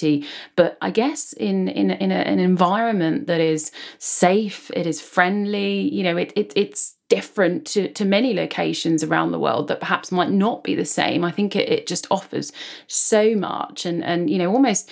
but 0.56 0.76
I 0.80 0.90
guess 0.90 1.32
in 1.32 1.68
in 1.68 1.90
in 1.90 2.12
a, 2.12 2.16
an 2.16 2.38
environment 2.38 3.26
that 3.26 3.40
is 3.40 3.70
safe, 3.98 4.70
it 4.74 4.86
is 4.86 5.00
friendly. 5.00 5.92
You 5.94 6.02
know, 6.02 6.16
it, 6.16 6.32
it 6.36 6.52
it's 6.56 6.96
different 7.08 7.66
to, 7.68 7.88
to 7.92 8.04
many 8.04 8.34
locations 8.34 9.04
around 9.04 9.30
the 9.30 9.38
world 9.38 9.68
that 9.68 9.78
perhaps 9.78 10.10
might 10.10 10.30
not 10.30 10.64
be 10.64 10.74
the 10.74 10.84
same. 10.84 11.24
I 11.24 11.30
think 11.30 11.54
it, 11.54 11.68
it 11.68 11.86
just 11.86 12.06
offers 12.10 12.52
so 12.88 13.34
much 13.34 13.86
and 13.86 14.04
and 14.04 14.28
you 14.28 14.38
know 14.38 14.52
almost 14.52 14.90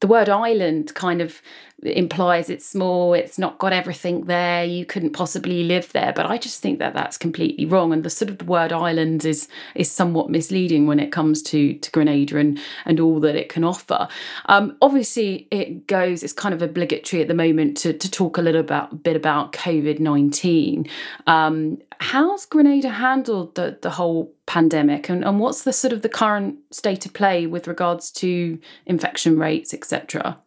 the 0.00 0.06
word 0.06 0.28
island 0.28 0.94
kind 0.94 1.20
of 1.20 1.42
implies 1.82 2.50
it's 2.50 2.66
small, 2.66 3.14
it's 3.14 3.38
not 3.38 3.58
got 3.58 3.72
everything 3.72 4.24
there, 4.26 4.64
you 4.64 4.84
couldn't 4.84 5.12
possibly 5.12 5.64
live 5.64 5.92
there. 5.92 6.12
But 6.14 6.26
I 6.26 6.38
just 6.38 6.60
think 6.60 6.78
that 6.78 6.94
that's 6.94 7.16
completely 7.16 7.64
wrong. 7.66 7.92
And 7.92 8.04
the 8.04 8.10
sort 8.10 8.30
of 8.30 8.38
the 8.38 8.44
word 8.44 8.72
island 8.72 9.24
is 9.24 9.48
is 9.74 9.90
somewhat 9.90 10.30
misleading 10.30 10.86
when 10.86 11.00
it 11.00 11.12
comes 11.12 11.42
to 11.44 11.74
to 11.74 11.90
Grenada 11.90 12.38
and 12.38 12.58
and 12.84 13.00
all 13.00 13.20
that 13.20 13.36
it 13.36 13.48
can 13.48 13.64
offer. 13.64 14.08
Um, 14.46 14.76
obviously, 14.82 15.48
it 15.50 15.86
goes. 15.86 16.22
It's 16.22 16.32
kind 16.32 16.54
of 16.54 16.62
obligatory 16.62 17.22
at 17.22 17.28
the 17.28 17.34
moment 17.34 17.76
to 17.78 17.92
to 17.92 18.10
talk 18.10 18.38
a 18.38 18.42
little 18.42 18.60
about 18.60 19.02
bit 19.02 19.16
about 19.16 19.52
COVID 19.52 20.00
nineteen. 20.00 20.86
Um, 21.26 21.78
how's 22.00 22.46
Grenada 22.46 22.90
handled 22.90 23.54
the 23.54 23.78
the 23.80 23.90
whole 23.90 24.32
pandemic, 24.46 25.08
and, 25.08 25.24
and 25.24 25.38
what's 25.40 25.62
the 25.62 25.72
sort 25.72 25.92
of 25.92 26.02
the 26.02 26.08
current 26.08 26.56
state 26.70 27.06
of 27.06 27.12
play 27.12 27.46
with 27.46 27.68
regards 27.68 28.10
to 28.10 28.58
infection 28.86 29.38
rates, 29.38 29.72
etc. 29.72 30.38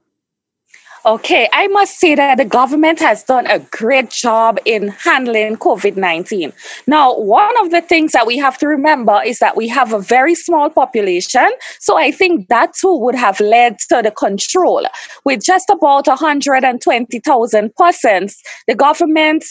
Okay, 1.06 1.50
I 1.52 1.68
must 1.68 2.00
say 2.00 2.16
that 2.16 2.38
the 2.38 2.46
government 2.46 2.98
has 3.00 3.24
done 3.24 3.46
a 3.48 3.60
great 3.60 4.10
job 4.10 4.58
in 4.64 4.88
handling 4.88 5.58
COVID 5.58 5.98
19. 5.98 6.54
Now, 6.88 7.18
one 7.18 7.60
of 7.60 7.72
the 7.72 7.82
things 7.82 8.14
that 8.14 8.26
we 8.26 8.38
have 8.38 8.58
to 8.60 8.68
remember 8.68 9.22
is 9.22 9.40
that 9.40 9.58
we 9.58 9.68
have 9.68 9.92
a 9.92 10.00
very 10.00 10.34
small 10.34 10.70
population. 10.70 11.50
So 11.80 11.98
I 11.98 12.10
think 12.10 12.48
that 12.48 12.72
too 12.80 12.96
would 12.96 13.16
have 13.16 13.38
led 13.42 13.80
to 13.90 14.02
the 14.02 14.12
control. 14.12 14.86
With 15.26 15.44
just 15.44 15.70
about 15.70 16.08
120,000 16.08 17.76
persons, 17.76 18.42
the 18.68 18.76
government 18.76 19.44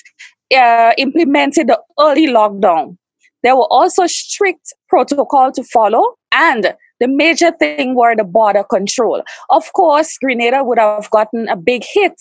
uh, 0.56 0.92
implemented 0.96 1.66
the 1.66 1.78
early 2.00 2.28
lockdown. 2.28 2.96
There 3.42 3.56
were 3.56 3.70
also 3.70 4.06
strict 4.06 4.72
protocol 4.88 5.52
to 5.52 5.64
follow 5.64 6.14
and 6.32 6.74
the 7.02 7.08
major 7.08 7.50
thing 7.50 7.96
were 7.96 8.14
the 8.14 8.22
border 8.22 8.62
control. 8.62 9.22
Of 9.50 9.72
course, 9.72 10.16
Grenada 10.18 10.62
would 10.62 10.78
have 10.78 11.10
gotten 11.10 11.48
a 11.48 11.56
big 11.56 11.82
hit 11.84 12.14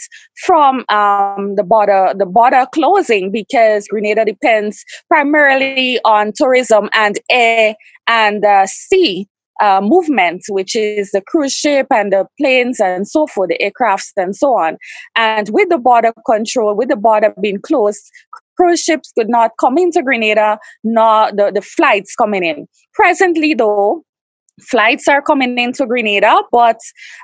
from 0.43 0.83
um, 0.89 1.55
the 1.55 1.63
border 1.63 2.13
the 2.17 2.25
border 2.25 2.65
closing 2.73 3.31
because 3.31 3.87
Grenada 3.87 4.25
depends 4.25 4.83
primarily 5.07 5.99
on 6.03 6.33
tourism 6.35 6.89
and 6.93 7.19
air 7.29 7.75
and 8.07 8.43
uh, 8.43 8.65
sea 8.65 9.27
uh, 9.61 9.81
movement, 9.81 10.41
which 10.49 10.75
is 10.75 11.11
the 11.11 11.21
cruise 11.21 11.53
ship 11.53 11.85
and 11.91 12.11
the 12.11 12.25
planes 12.39 12.79
and 12.79 13.07
so 13.07 13.27
forth, 13.27 13.49
the 13.49 13.59
aircrafts 13.61 14.11
and 14.17 14.35
so 14.35 14.55
on. 14.57 14.77
And 15.15 15.47
with 15.49 15.69
the 15.69 15.77
border 15.77 16.11
control, 16.25 16.75
with 16.75 16.89
the 16.89 16.95
border 16.95 17.35
being 17.39 17.61
closed, 17.61 18.01
cruise 18.57 18.81
ships 18.81 19.11
could 19.15 19.29
not 19.29 19.51
come 19.59 19.77
into 19.77 20.01
Grenada, 20.01 20.57
nor 20.83 21.31
the, 21.31 21.51
the 21.53 21.61
flights 21.61 22.15
coming 22.15 22.43
in. 22.43 22.67
Presently, 22.95 23.53
though, 23.53 24.03
flights 24.61 25.07
are 25.07 25.21
coming 25.21 25.57
into 25.57 25.85
Grenada, 25.85 26.41
but 26.51 26.79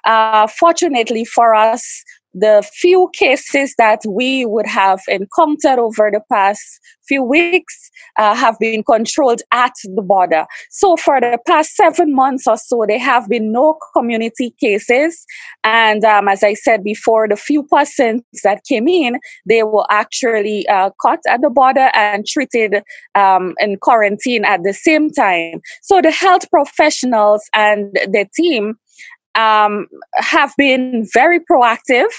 uh, 0.06 0.48
fortunately 0.48 1.26
for 1.26 1.54
us, 1.54 2.04
the 2.40 2.68
few 2.74 3.10
cases 3.14 3.74
that 3.78 4.02
we 4.08 4.46
would 4.46 4.68
have 4.68 5.02
encountered 5.08 5.80
over 5.80 6.12
the 6.12 6.22
past 6.32 6.80
few 7.08 7.24
weeks 7.24 7.90
uh, 8.18 8.36
have 8.36 8.58
been 8.60 8.84
controlled 8.84 9.42
at 9.52 9.74
the 9.96 10.02
border. 10.02 10.46
So, 10.70 10.98
for 10.98 11.20
the 11.20 11.40
past 11.48 11.76
seven 11.76 12.14
months 12.14 12.46
or 12.48 12.58
so, 12.58 12.86
there 12.88 13.00
have 13.00 13.28
been 13.30 13.52
no 13.52 13.78
community 13.94 14.54
cases. 14.60 15.26
And 15.64 16.04
um, 16.04 16.28
as 16.28 16.44
I 16.44 16.54
said 16.54 16.84
before, 16.84 17.28
the 17.28 17.36
few 17.36 17.64
persons 17.64 18.24
that 18.44 18.64
came 18.66 18.88
in, 18.88 19.20
they 19.46 19.64
were 19.64 19.86
actually 19.90 20.68
uh, 20.68 20.92
caught 21.02 21.20
at 21.28 21.42
the 21.42 21.50
border 21.50 21.90
and 21.94 22.26
treated 22.28 22.84
um, 23.16 23.56
in 23.60 23.78
quarantine 23.78 24.46
at 24.46 24.64
the 24.64 24.74
same 24.74 25.10
time. 25.12 25.62
So, 25.82 26.02
the 26.02 26.12
health 26.12 26.50
professionals 26.52 27.50
and 27.54 27.94
the 27.94 28.28
team 28.36 28.76
um, 29.38 29.88
have 30.16 30.54
been 30.58 31.08
very 31.14 31.40
proactive. 31.40 32.12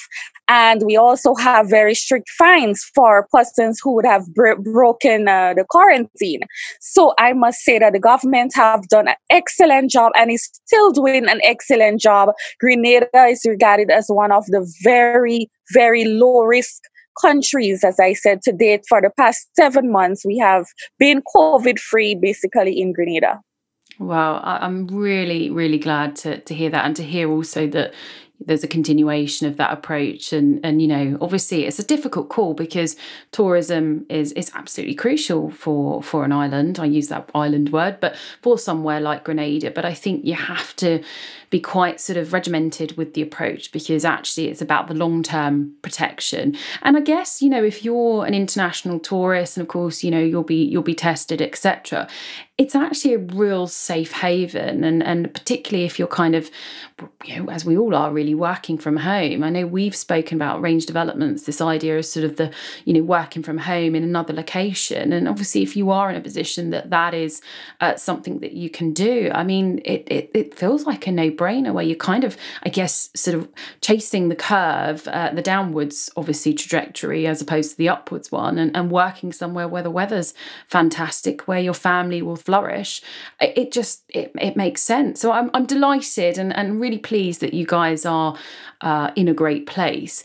And 0.51 0.83
we 0.87 0.97
also 0.97 1.35
have 1.35 1.69
very 1.69 1.95
strict 1.95 2.31
fines 2.31 2.83
for 2.95 3.29
persons 3.31 3.81
who 3.83 3.93
would 3.97 4.07
have 4.07 4.27
br- 4.33 4.55
broken 4.55 5.29
uh, 5.29 5.53
the 5.55 5.67
quarantine. 5.69 6.41
So 6.81 7.13
I 7.19 7.35
must 7.35 7.59
say 7.61 7.79
that 7.79 7.93
the 7.93 7.99
government 7.99 8.53
have 8.55 8.89
done 8.89 9.09
an 9.09 9.17
excellent 9.29 9.91
job 9.91 10.13
and 10.17 10.31
is 10.31 10.49
still 10.65 10.91
doing 10.91 11.29
an 11.29 11.41
excellent 11.43 12.01
job. 12.01 12.31
Grenada 12.61 13.27
is 13.27 13.43
regarded 13.47 13.91
as 13.91 14.07
one 14.09 14.33
of 14.33 14.47
the 14.47 14.67
very, 14.83 15.51
very 15.75 16.07
low 16.07 16.41
risk 16.41 16.81
countries, 17.21 17.85
as 17.85 18.01
I 18.01 18.15
said 18.15 18.41
to 18.43 18.53
date, 18.53 18.85
for 18.89 19.03
the 19.03 19.11
past 19.19 19.49
seven 19.55 19.91
months, 19.93 20.25
we 20.25 20.39
have 20.39 20.67
been 20.99 21.23
COVID 21.37 21.79
free 21.79 22.15
basically 22.15 22.81
in 22.81 22.93
Grenada. 22.93 23.41
Wow, 23.99 24.41
I'm 24.45 24.87
really, 24.87 25.51
really 25.51 25.79
glad 25.79 26.15
to, 26.17 26.41
to 26.41 26.55
hear 26.55 26.71
that 26.71 26.85
and 26.85 26.95
to 26.97 27.03
hear 27.03 27.31
also 27.31 27.67
that 27.69 27.95
there's 28.41 28.63
a 28.63 28.69
continuation 28.69 29.49
of 29.49 29.57
that 29.57 29.73
approach 29.73 30.33
and 30.33 30.61
and 30.63 30.81
you 30.81 30.87
know 30.87 31.19
obviously 31.21 31.65
it's 31.65 31.81
a 31.81 31.85
difficult 31.85 32.29
call 32.29 32.55
because 32.55 32.95
tourism 33.33 34.07
is 34.09 34.31
is 34.33 34.51
absolutely 34.55 34.95
crucial 34.95 35.51
for 35.51 36.01
for 36.05 36.25
an 36.25 36.31
island 36.31 36.79
i 36.79 36.85
use 36.85 37.09
that 37.09 37.29
island 37.35 37.71
word 37.71 37.99
but 38.01 38.17
for 38.41 38.57
somewhere 38.57 39.01
like 39.01 39.25
grenada 39.25 39.73
but 39.73 39.85
i 39.85 39.93
think 39.93 40.25
you 40.25 40.35
have 40.35 40.75
to 40.77 41.03
be 41.51 41.61
quite 41.61 42.01
sort 42.01 42.17
of 42.17 42.33
regimented 42.33 42.97
with 42.97 43.15
the 43.15 43.23
approach 43.23 43.73
because 43.73 44.05
actually 44.05 44.49
it's 44.49 44.61
about 44.61 44.89
the 44.89 44.95
long 44.95 45.23
term 45.23 45.75
protection. 45.83 46.57
And 46.83 46.97
I 46.97 47.01
guess, 47.01 47.41
you 47.41 47.49
know, 47.49 47.65
if 47.65 47.85
you're 47.85 48.27
an 48.27 48.35
international 48.35 48.99
tourist 48.99 49.57
and 49.57 49.63
of 49.63 49.69
course, 49.69 50.05
you 50.05 50.11
know, 50.11 50.21
you'll 50.21 50.43
be 50.43 50.63
you'll 50.63 50.83
be 50.83 50.95
tested, 50.95 51.41
etc. 51.41 52.09
It's 52.59 52.75
actually 52.75 53.15
a 53.15 53.19
real 53.19 53.69
safe 53.69 54.11
haven 54.11 54.83
and 54.83 55.01
and 55.01 55.33
particularly 55.33 55.87
if 55.87 55.97
you're 55.97 56.09
kind 56.09 56.35
of 56.35 56.51
you 57.25 57.37
know, 57.37 57.51
as 57.51 57.65
we 57.65 57.77
all 57.77 57.95
are 57.95 58.13
really 58.13 58.35
working 58.35 58.79
from 58.79 58.97
home. 58.97 59.45
I 59.45 59.51
know 59.51 59.67
we've 59.67 59.95
spoken 59.95 60.37
about 60.37 60.61
range 60.61 60.87
developments, 60.87 61.45
this 61.45 61.61
idea 61.61 61.99
of 61.99 62.05
sort 62.05 62.25
of 62.25 62.37
the, 62.37 62.53
you 62.85 62.93
know, 62.93 63.03
working 63.03 63.43
from 63.43 63.59
home 63.59 63.95
in 63.95 64.03
another 64.03 64.33
location. 64.33 65.13
And 65.13 65.29
obviously 65.29 65.63
if 65.63 65.77
you 65.77 65.91
are 65.91 66.11
in 66.11 66.17
a 66.17 66.21
position 66.21 66.71
that 66.71 66.91
that 66.91 67.15
is 67.15 67.41
uh, 67.81 67.97
something 67.97 68.41
that 68.41 68.53
you 68.53 68.71
can 68.71 68.93
do, 68.93 69.31
I 69.33 69.45
mean, 69.45 69.81
it, 69.85 70.09
it, 70.11 70.31
it 70.35 70.55
feels 70.55 70.87
like 70.87 71.07
a 71.07 71.13
no 71.13 71.31
brainer 71.31 71.73
where 71.73 71.85
you're 71.85 71.97
kind 71.97 72.25
of, 72.25 72.37
I 72.65 72.69
guess, 72.69 73.11
sort 73.15 73.37
of 73.37 73.49
chasing 73.81 74.29
the 74.29 74.37
curve, 74.37 75.07
uh, 75.09 75.31
the 75.33 75.43
downwards, 75.43 76.11
obviously, 76.17 76.55
trajectory 76.55 77.27
as 77.27 77.41
opposed 77.41 77.73
to 77.73 77.77
the 77.77 77.89
upwards 77.89 78.33
one, 78.33 78.59
and, 78.59 78.77
and 78.77 78.91
working 78.91 79.33
somewhere 79.33 79.69
where 79.69 79.83
the 79.83 79.91
weather's 79.91 80.35
fantastic, 80.67 81.47
where 81.47 81.61
your 81.61 81.75
family 81.75 82.23
will 82.23 82.37
flourish. 82.49 83.03
It 83.41 83.73
just, 83.73 84.05
it, 84.09 84.33
it 84.41 84.57
makes 84.57 84.81
sense. 84.81 85.21
So 85.21 85.33
I'm, 85.33 85.51
I'm 85.53 85.67
delighted 85.67 86.39
and, 86.39 86.51
and 86.57 86.81
really 86.81 86.97
pleased 86.97 87.43
that 87.43 87.53
you 87.53 87.67
guys 87.67 88.07
are 88.07 88.39
uh, 88.81 89.11
in 89.17 89.29
a 89.29 89.35
great 89.35 89.67
place. 89.67 90.25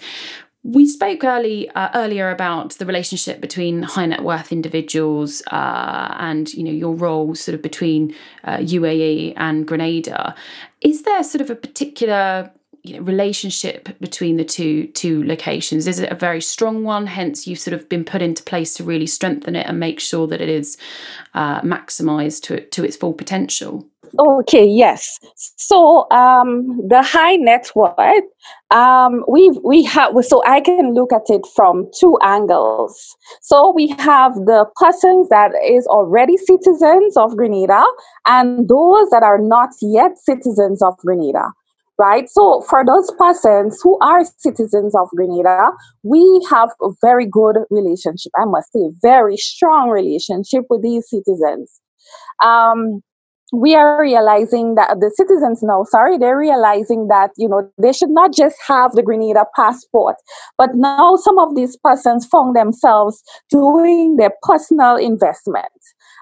We 0.64 0.86
spoke 0.88 1.26
early 1.26 1.70
uh, 1.72 1.90
earlier 1.94 2.32
about 2.32 2.78
the 2.80 2.86
relationship 2.86 3.42
between 3.42 3.84
high 3.84 4.06
net 4.06 4.24
worth 4.24 4.54
individuals 4.54 5.44
uh, 5.52 6.16
and 6.18 6.54
you 6.54 6.64
know 6.64 6.72
your 6.72 6.96
role 6.96 7.36
sort 7.36 7.56
of 7.56 7.62
between 7.62 8.16
uh, 8.46 8.60
UAE 8.60 9.34
and 9.36 9.68
Grenada. 9.68 10.34
Is 10.80 11.02
there 11.02 11.22
sort 11.24 11.42
of 11.42 11.50
a 11.50 11.56
particular 11.56 12.50
you 12.84 12.98
know, 12.98 13.02
relationship 13.02 13.98
between 14.00 14.38
the 14.38 14.44
two 14.44 14.88
two 14.88 15.24
locations? 15.24 15.88
Is 15.88 16.00
it 16.00 16.12
a 16.12 16.16
very 16.16 16.42
strong 16.42 16.84
one? 16.84 17.08
Hence, 17.08 17.48
you've 17.48 17.60
sort 17.60 17.74
of 17.74 17.88
been 17.88 18.04
put 18.04 18.22
into 18.22 18.44
place 18.44 18.74
to 18.76 18.84
really 18.84 19.08
strengthen 19.08 19.56
it 19.56 19.66
and 19.68 19.80
make 19.80 20.00
sure 20.00 20.28
that 20.28 20.42
it 20.42 20.50
is 20.50 20.78
uh, 21.34 21.62
maximised 21.62 22.44
to 22.44 22.66
to 22.66 22.84
its 22.84 22.98
full 22.98 23.14
potential. 23.14 23.88
Okay, 24.20 24.66
yes. 24.66 25.20
So 25.36 26.08
um, 26.12 26.80
the 26.88 27.02
high 27.02 27.36
net 27.36 27.72
worth, 27.74 28.24
um, 28.70 29.24
we 29.28 29.50
we 29.64 29.84
have 29.86 30.14
so 30.26 30.44
I 30.46 30.62
can 30.62 30.94
look 30.94 31.12
at 31.12 31.30
it 31.30 31.42
from 31.56 31.90
two 32.00 32.20
angles. 32.22 33.16
So 33.42 33.72
we 33.74 33.88
have 33.98 34.36
the 34.36 34.66
persons 34.76 35.30
that 35.30 35.52
is 35.66 35.88
already 35.88 36.38
citizens 36.38 37.18
of 37.18 37.36
Grenada 37.36 37.84
and 38.28 38.68
those 38.68 39.10
that 39.10 39.24
are 39.24 39.40
not 39.40 39.70
yet 39.82 40.18
citizens 40.18 40.84
of 40.84 40.96
Grenada. 40.98 41.46
Right. 42.00 42.28
So 42.28 42.62
for 42.62 42.84
those 42.84 43.12
persons 43.20 43.80
who 43.84 44.00
are 44.00 44.26
citizens 44.38 44.96
of 44.96 45.10
Grenada, 45.16 45.72
we 46.02 46.46
have 46.50 46.70
a 46.82 46.90
very 47.02 47.28
good 47.28 47.58
relationship. 47.70 48.32
I 48.36 48.46
must 48.46 48.72
say, 48.74 48.90
very 49.02 49.38
strong 49.38 49.90
relationship 49.90 50.66
with 50.72 50.82
these 50.82 51.08
citizens. 51.08 51.80
Um, 52.44 53.02
we 53.54 53.76
are 53.76 54.02
realizing 54.02 54.74
that 54.74 55.00
the 55.00 55.12
citizens 55.16 55.62
now, 55.62 55.84
sorry, 55.84 56.18
they're 56.18 56.38
realizing 56.38 57.08
that, 57.10 57.30
you 57.38 57.48
know, 57.48 57.70
they 57.80 57.94
should 57.94 58.10
not 58.10 58.34
just 58.34 58.58
have 58.68 58.94
the 58.94 59.04
Grenada 59.04 59.46
passport, 59.56 60.16
but 60.58 60.72
now 60.74 61.16
some 61.18 61.38
of 61.38 61.56
these 61.56 61.78
persons 61.78 62.26
found 62.26 62.56
themselves 62.56 63.22
doing 63.52 64.16
their 64.16 64.32
personal 64.42 64.96
investment. 64.96 65.70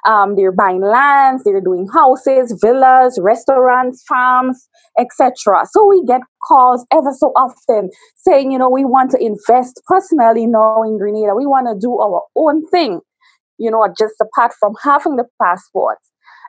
Um, 0.06 0.36
they're 0.36 0.52
buying 0.52 0.82
lands, 0.82 1.44
they're 1.44 1.62
doing 1.62 1.88
houses, 1.94 2.58
villas, 2.62 3.20
restaurants, 3.22 4.04
farms, 4.08 4.68
etc. 5.00 5.66
So 5.72 5.88
we 5.88 6.04
get 6.06 6.22
calls 6.48 6.86
ever 6.92 7.14
so 7.14 7.28
often 7.36 7.90
saying, 8.16 8.52
you 8.52 8.58
know, 8.58 8.70
we 8.70 8.86
want 8.86 9.12
to 9.12 9.24
invest 9.24 9.82
personally 9.88 10.48
now 10.48 10.84
in 10.84 10.98
Grenada. 10.98 11.36
We 11.36 11.46
want 11.46 11.68
to 11.68 11.80
do 11.80 12.00
our 12.00 12.24
own 12.36 12.66
thing, 12.68 13.00
you 13.58 13.70
know, 13.70 13.88
just 13.98 14.16
apart 14.22 14.54
from 14.60 14.74
having 14.84 15.18
the 15.18 15.26
passport. 15.42 15.98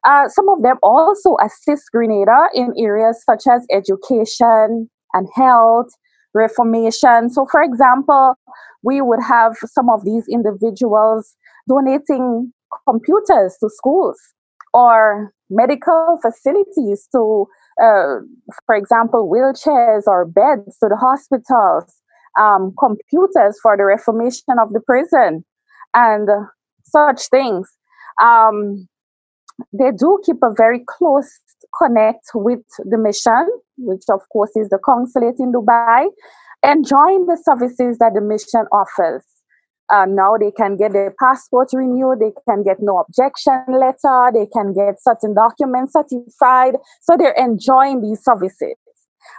Uh, 0.05 0.29
some 0.29 0.49
of 0.49 0.63
them 0.63 0.77
also 0.83 1.37
assist 1.45 1.85
Grenada 1.93 2.49
in 2.55 2.73
areas 2.77 3.23
such 3.25 3.45
as 3.47 3.65
education 3.71 4.91
and 5.15 5.29
health, 5.35 5.91
reformation. 6.35 7.31
So, 7.31 7.47
for 7.51 7.63
example, 7.63 8.35
we 8.83 9.01
would 9.01 9.23
have 9.23 9.57
some 9.67 9.89
of 9.89 10.05
these 10.05 10.27
individuals 10.29 11.37
donating 11.69 12.53
computers 12.89 13.57
to 13.61 13.69
schools 13.71 14.19
or 14.75 15.33
medical 15.51 16.19
facilities 16.23 17.09
to, 17.13 17.47
uh, 17.83 18.21
for 18.67 18.75
example, 18.75 19.31
wheelchairs 19.31 20.03
or 20.07 20.25
beds 20.25 20.79
to 20.79 20.89
the 20.89 20.97
hospitals, 20.97 21.95
um, 22.41 22.73
computers 22.79 23.59
for 23.63 23.77
the 23.77 23.85
reformation 23.85 24.57
of 24.61 24.73
the 24.73 24.81
prison, 24.81 25.45
and 25.95 26.29
such 26.85 27.29
things. 27.29 27.69
Um, 28.23 28.89
they 29.73 29.91
do 29.93 30.19
keep 30.25 30.37
a 30.43 30.53
very 30.57 30.83
close 30.87 31.29
connect 31.79 32.25
with 32.35 32.61
the 32.79 32.99
mission, 32.99 33.49
which 33.79 34.03
of 34.11 34.21
course 34.33 34.51
is 34.57 34.69
the 34.69 34.79
consulate 34.85 35.37
in 35.39 35.53
Dubai, 35.53 36.09
enjoying 36.63 37.27
the 37.27 37.41
services 37.43 37.99
that 37.99 38.13
the 38.15 38.21
mission 38.21 38.67
offers. 38.73 39.25
Uh, 39.93 40.07
now 40.09 40.37
they 40.41 40.51
can 40.51 40.77
get 40.77 40.93
their 40.93 41.15
passport 41.21 41.69
renewed, 41.73 42.19
they 42.21 42.33
can 42.49 42.63
get 42.63 42.79
no 42.81 42.99
objection 42.99 43.63
letter, 43.69 44.31
they 44.33 44.47
can 44.47 44.73
get 44.73 44.95
certain 45.03 45.35
documents 45.35 45.93
certified. 45.93 46.75
So 47.03 47.17
they're 47.17 47.37
enjoying 47.37 48.01
these 48.01 48.25
services. 48.25 48.75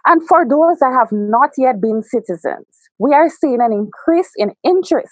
And 0.06 0.26
for 0.28 0.48
those 0.48 0.80
that 0.80 0.94
have 0.94 1.12
not 1.12 1.50
yet 1.58 1.82
been 1.82 2.04
citizens, 2.04 2.68
we 3.00 3.14
are 3.14 3.30
seeing 3.30 3.60
an 3.62 3.74
increase 3.74 4.30
in 4.38 4.54
interest 4.64 5.12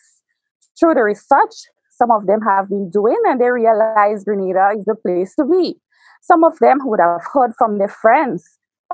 through 0.79 0.93
the 0.93 1.03
research 1.03 1.55
some 2.01 2.09
of 2.09 2.25
them 2.25 2.41
have 2.41 2.67
been 2.67 2.89
doing, 2.89 3.17
and 3.27 3.39
they 3.39 3.51
realize 3.51 4.23
Grenada 4.23 4.71
is 4.75 4.85
the 4.85 4.95
place 4.95 5.35
to 5.35 5.45
be. 5.45 5.75
Some 6.23 6.43
of 6.43 6.57
them 6.57 6.79
would 6.85 6.99
have 6.99 7.21
heard 7.31 7.51
from 7.59 7.77
their 7.77 7.89
friends 7.89 8.43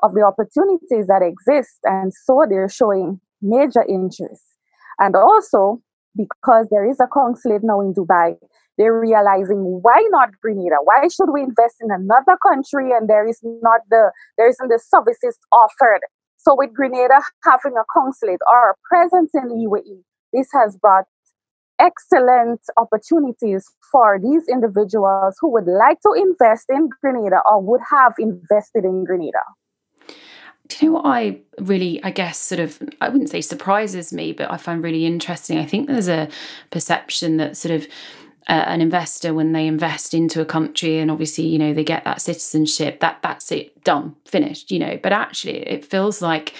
of 0.03 0.13
the 0.13 0.23
opportunities 0.23 1.07
that 1.07 1.21
exist, 1.21 1.79
and 1.85 2.11
so 2.13 2.45
they're 2.49 2.67
showing 2.67 3.21
major 3.41 3.85
interest. 3.87 4.43
And 4.99 5.15
also, 5.15 5.81
because 6.15 6.67
there 6.71 6.89
is 6.89 6.99
a 6.99 7.07
consulate 7.07 7.63
now 7.63 7.81
in 7.81 7.93
Dubai, 7.93 8.35
they're 8.77 8.99
realizing 8.99 9.79
why 9.81 10.05
not 10.09 10.29
Grenada? 10.41 10.77
Why 10.83 11.07
should 11.07 11.31
we 11.31 11.41
invest 11.41 11.75
in 11.81 11.89
another 11.91 12.37
country 12.45 12.91
and 12.91 13.09
there 13.09 13.27
is 13.27 13.39
not 13.43 13.81
the 13.89 14.11
there 14.37 14.47
isn't 14.47 14.69
the 14.69 14.79
services 14.79 15.37
offered? 15.51 16.01
So 16.37 16.55
with 16.55 16.73
Grenada 16.73 17.21
having 17.43 17.73
a 17.77 17.83
consulate 17.91 18.39
or 18.47 18.71
a 18.71 18.75
presence 18.87 19.31
in 19.33 19.47
the 19.49 19.67
UAE, 19.67 20.03
this 20.33 20.47
has 20.53 20.77
brought 20.77 21.05
excellent 21.79 22.61
opportunities 22.77 23.65
for 23.91 24.19
these 24.21 24.47
individuals 24.47 25.37
who 25.39 25.49
would 25.51 25.67
like 25.67 25.99
to 26.01 26.13
invest 26.13 26.65
in 26.69 26.89
Grenada 27.01 27.41
or 27.45 27.61
would 27.61 27.81
have 27.89 28.13
invested 28.17 28.85
in 28.85 29.03
Grenada. 29.03 29.41
Do 30.67 30.85
you 30.85 30.91
know 30.91 30.97
what 30.97 31.05
I 31.05 31.39
really, 31.59 32.03
I 32.03 32.11
guess, 32.11 32.37
sort 32.37 32.59
of, 32.59 32.81
I 32.99 33.09
wouldn't 33.09 33.29
say 33.29 33.41
surprises 33.41 34.11
me, 34.11 34.33
but 34.33 34.51
I 34.51 34.57
find 34.57 34.83
really 34.83 35.05
interesting? 35.05 35.57
I 35.57 35.65
think 35.65 35.87
there's 35.87 36.09
a 36.09 36.29
perception 36.71 37.37
that 37.37 37.57
sort 37.57 37.75
of 37.75 37.87
uh, 38.49 38.63
an 38.67 38.81
investor 38.81 39.33
when 39.33 39.51
they 39.51 39.67
invest 39.67 40.13
into 40.13 40.39
a 40.39 40.45
country 40.45 40.99
and 40.99 41.11
obviously 41.11 41.45
you 41.45 41.59
know 41.59 41.73
they 41.73 41.83
get 41.83 42.05
that 42.05 42.21
citizenship 42.21 43.01
that 43.01 43.19
that's 43.21 43.51
it 43.51 43.83
done 43.83 44.15
finished 44.23 44.71
you 44.71 44.79
know 44.79 44.97
but 45.03 45.11
actually 45.11 45.57
it 45.67 45.83
feels 45.83 46.21
like 46.21 46.53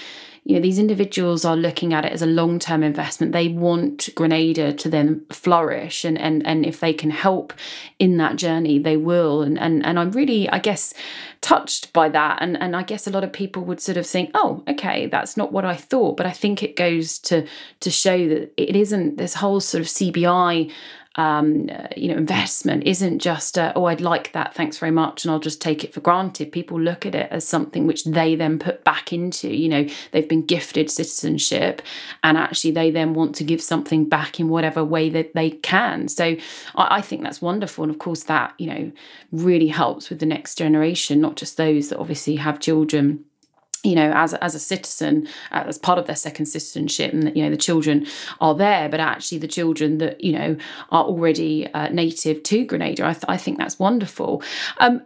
you 0.44 0.54
know 0.54 0.60
these 0.60 0.78
individuals 0.78 1.44
are 1.44 1.56
looking 1.56 1.92
at 1.92 2.04
it 2.04 2.12
as 2.12 2.22
a 2.22 2.26
long-term 2.26 2.82
investment. 2.82 3.32
They 3.32 3.48
want 3.48 4.08
grenada 4.14 4.72
to 4.72 4.88
then 4.88 5.24
flourish 5.30 6.04
and 6.04 6.18
and 6.18 6.46
and 6.46 6.64
if 6.64 6.80
they 6.80 6.92
can 6.92 7.10
help 7.10 7.52
in 7.98 8.16
that 8.18 8.36
journey 8.36 8.78
they 8.78 8.96
will. 8.96 9.42
And 9.42 9.58
and, 9.58 9.84
and 9.84 9.98
i'm 9.98 10.10
really 10.12 10.48
i 10.50 10.58
guess 10.58 10.94
touched 11.40 11.92
by 11.92 12.08
that. 12.08 12.38
And 12.40 12.60
and 12.60 12.74
i 12.74 12.82
guess 12.82 13.06
a 13.06 13.10
lot 13.10 13.24
of 13.24 13.32
people 13.32 13.64
would 13.64 13.80
sort 13.80 13.96
of 13.96 14.06
think 14.06 14.30
oh 14.34 14.62
okay 14.68 15.06
that's 15.06 15.36
not 15.36 15.52
what 15.52 15.64
i 15.64 15.76
thought. 15.76 16.16
But 16.16 16.26
i 16.26 16.32
think 16.32 16.62
it 16.62 16.76
goes 16.76 17.18
to 17.20 17.46
to 17.80 17.90
show 17.90 18.28
that 18.28 18.52
it 18.56 18.76
isn't 18.76 19.18
this 19.18 19.34
whole 19.34 19.60
sort 19.60 19.82
of 19.82 19.88
cbi 19.88 20.72
um, 21.16 21.68
you 21.96 22.08
know, 22.08 22.16
investment 22.16 22.84
isn't 22.84 23.18
just, 23.18 23.56
a, 23.56 23.72
oh, 23.74 23.86
I'd 23.86 24.00
like 24.00 24.32
that, 24.32 24.54
thanks 24.54 24.78
very 24.78 24.92
much, 24.92 25.24
and 25.24 25.32
I'll 25.32 25.40
just 25.40 25.60
take 25.60 25.82
it 25.82 25.92
for 25.92 26.00
granted. 26.00 26.52
People 26.52 26.80
look 26.80 27.04
at 27.04 27.14
it 27.14 27.28
as 27.32 27.46
something 27.46 27.86
which 27.86 28.04
they 28.04 28.36
then 28.36 28.58
put 28.58 28.84
back 28.84 29.12
into, 29.12 29.48
you 29.48 29.68
know, 29.68 29.86
they've 30.12 30.28
been 30.28 30.46
gifted 30.46 30.90
citizenship 30.90 31.82
and 32.22 32.38
actually 32.38 32.70
they 32.70 32.90
then 32.90 33.14
want 33.14 33.34
to 33.36 33.44
give 33.44 33.60
something 33.60 34.08
back 34.08 34.38
in 34.38 34.48
whatever 34.48 34.84
way 34.84 35.10
that 35.10 35.34
they 35.34 35.50
can. 35.50 36.06
So 36.08 36.36
I, 36.76 36.98
I 36.98 37.00
think 37.00 37.22
that's 37.22 37.42
wonderful. 37.42 37.82
And 37.82 37.92
of 37.92 37.98
course, 37.98 38.24
that, 38.24 38.54
you 38.58 38.66
know, 38.68 38.92
really 39.32 39.68
helps 39.68 40.10
with 40.10 40.20
the 40.20 40.26
next 40.26 40.56
generation, 40.56 41.20
not 41.20 41.36
just 41.36 41.56
those 41.56 41.88
that 41.88 41.98
obviously 41.98 42.36
have 42.36 42.60
children 42.60 43.24
you 43.84 43.94
know 43.94 44.12
as 44.14 44.34
as 44.34 44.54
a 44.54 44.58
citizen 44.58 45.28
uh, 45.52 45.64
as 45.66 45.78
part 45.78 45.98
of 45.98 46.06
their 46.06 46.16
second 46.16 46.46
citizenship 46.46 47.12
and 47.12 47.36
you 47.36 47.42
know 47.42 47.50
the 47.50 47.56
children 47.56 48.06
are 48.40 48.54
there 48.54 48.88
but 48.88 49.00
actually 49.00 49.38
the 49.38 49.48
children 49.48 49.98
that 49.98 50.22
you 50.22 50.32
know 50.32 50.56
are 50.90 51.04
already 51.04 51.66
uh, 51.74 51.88
native 51.88 52.42
to 52.42 52.64
Grenada 52.64 53.06
I, 53.06 53.12
th- 53.12 53.24
I 53.28 53.36
think 53.36 53.58
that's 53.58 53.78
wonderful 53.78 54.42
um, 54.78 55.02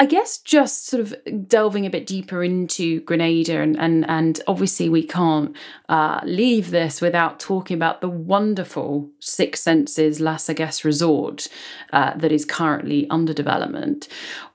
I 0.00 0.06
guess 0.06 0.38
just 0.38 0.86
sort 0.86 1.00
of 1.00 1.48
delving 1.48 1.84
a 1.84 1.90
bit 1.90 2.06
deeper 2.06 2.44
into 2.44 3.00
Grenada, 3.00 3.60
and 3.60 3.76
and, 3.78 4.08
and 4.08 4.40
obviously 4.46 4.88
we 4.88 5.02
can't 5.02 5.56
uh, 5.88 6.20
leave 6.22 6.70
this 6.70 7.00
without 7.00 7.40
talking 7.40 7.74
about 7.74 8.00
the 8.00 8.08
wonderful 8.08 9.10
Six 9.18 9.60
Senses 9.60 10.20
La 10.20 10.36
Sagesse 10.36 10.84
Resort 10.84 11.48
uh, 11.92 12.16
that 12.16 12.30
is 12.30 12.44
currently 12.44 13.10
under 13.10 13.34
development. 13.34 14.06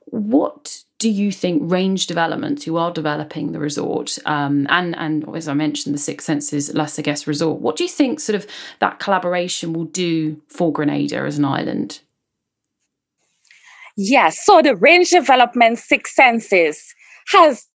What 0.06 0.84
do 1.04 1.10
you 1.10 1.34
think 1.34 1.62
range 1.70 2.08
development 2.08 2.64
who 2.64 2.78
are 2.78 2.90
developing 2.90 3.52
the 3.52 3.60
resort 3.60 4.18
um, 4.26 4.66
and 4.70 4.96
and 4.96 5.28
as 5.36 5.50
I 5.50 5.54
mentioned 5.54 5.94
the 5.94 6.00
Six 6.00 6.24
Senses 6.24 6.74
La 6.74 6.86
Sagesse 6.86 7.28
Resort, 7.28 7.60
what 7.60 7.76
do 7.76 7.84
you 7.84 7.90
think 7.90 8.22
sort 8.22 8.38
of 8.38 8.48
that 8.80 9.00
collaboration 9.00 9.74
will 9.74 9.84
do 9.84 10.42
for 10.48 10.72
Grenada 10.72 11.18
as 11.18 11.38
an 11.38 11.44
island? 11.44 12.00
Yes, 13.98 14.46
so 14.46 14.62
the 14.62 14.78
range 14.78 15.10
development 15.10 15.80
Six 15.80 16.16
Senses 16.16 16.96
has 17.34 17.68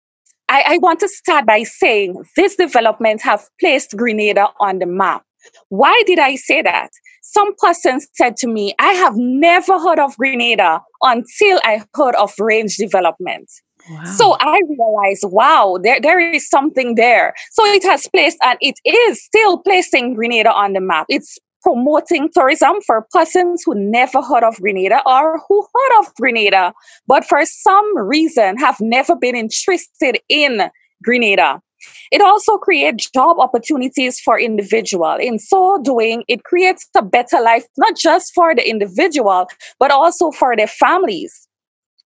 I, 0.49 0.65
I 0.67 0.79
want 0.79 1.01
to 1.01 1.09
start 1.09 1.45
by 1.45 1.65
saying 1.65 2.25
this 2.35 2.57
development 2.57 3.21
have 3.21 3.47
placed 3.61 3.95
Grenada 3.95 4.49
on 4.59 4.79
the 4.79 4.87
map. 4.87 5.23
Why 5.69 6.03
did 6.07 6.19
I 6.19 6.37
say 6.37 6.63
that? 6.63 6.91
some 7.33 7.55
person 7.57 8.01
said 8.15 8.37
to 8.39 8.49
me, 8.49 8.75
I 8.79 8.93
have 8.95 9.17
never 9.17 9.79
heard 9.79 9.99
of 9.99 10.17
Grenada 10.17 10.81
until 11.03 11.61
I 11.63 11.83
heard 11.95 12.15
of 12.15 12.33
range 12.39 12.77
development. 12.77 13.51
Wow. 13.91 14.05
So 14.05 14.37
I 14.41 14.61
realized, 14.69 15.25
wow, 15.25 15.79
there, 15.83 16.01
there 16.01 16.19
is 16.19 16.49
something 16.49 16.95
there. 16.95 17.35
So 17.53 17.65
it 17.65 17.83
has 17.85 18.07
placed, 18.09 18.39
and 18.43 18.59
it 18.61 18.77
is 18.85 19.23
still 19.23 19.59
placing 19.59 20.15
Grenada 20.15 20.53
on 20.53 20.73
the 20.73 20.81
map. 20.81 21.07
It's 21.09 21.39
promoting 21.63 22.29
tourism 22.35 22.77
for 22.87 23.07
persons 23.13 23.63
who 23.65 23.75
never 23.75 24.23
heard 24.23 24.45
of 24.45 24.57
Grenada 24.61 25.03
or 25.07 25.41
who 25.49 25.67
heard 25.75 26.01
of 26.01 26.15
Grenada, 26.15 26.73
but 27.07 27.25
for 27.25 27.45
some 27.45 27.99
reason 27.99 28.57
have 28.59 28.77
never 28.81 29.17
been 29.17 29.35
interested 29.37 30.19
in 30.29 30.71
Grenada. 31.03 31.61
It 32.11 32.21
also 32.21 32.57
creates 32.59 33.11
job 33.11 33.39
opportunities 33.39 34.21
for 34.21 34.39
individual. 34.39 35.17
In 35.21 35.39
so 35.39 35.81
doing, 35.83 36.25
it 36.29 36.45
creates 36.45 36.89
a 36.97 37.03
better 37.03 37.41
life, 37.41 37.65
not 37.77 37.97
just 37.97 38.33
for 38.35 38.55
the 38.55 38.69
individual, 38.69 39.47
but 39.79 39.91
also 39.91 40.31
for 40.31 40.57
their 40.57 40.67
families. 40.67 41.47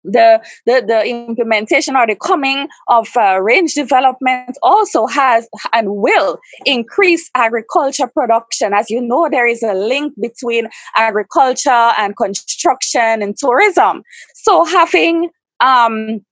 The, 0.05 0.43
the, 0.67 0.83
the 0.85 1.07
implementation 1.07 1.95
or 1.95 2.09
the 2.09 2.17
coming 2.17 2.67
of 2.89 3.09
uh, 3.17 3.41
range 3.41 3.75
development 3.75 4.59
also 4.61 5.07
has 5.07 5.49
and 5.73 5.95
will 5.95 6.41
increase 6.67 7.31
agriculture 7.37 8.09
production. 8.09 8.75
As 8.75 8.91
you 8.91 9.01
know, 9.01 9.29
there 9.31 9.47
is 9.47 9.63
a 9.63 9.75
link 9.75 10.13
between 10.21 10.69
agriculture 10.97 11.93
and 11.97 12.17
construction 12.17 13.23
and 13.23 13.37
tourism. 13.39 14.03
So 14.35 14.65
having 14.65 15.31
um, 15.61 16.25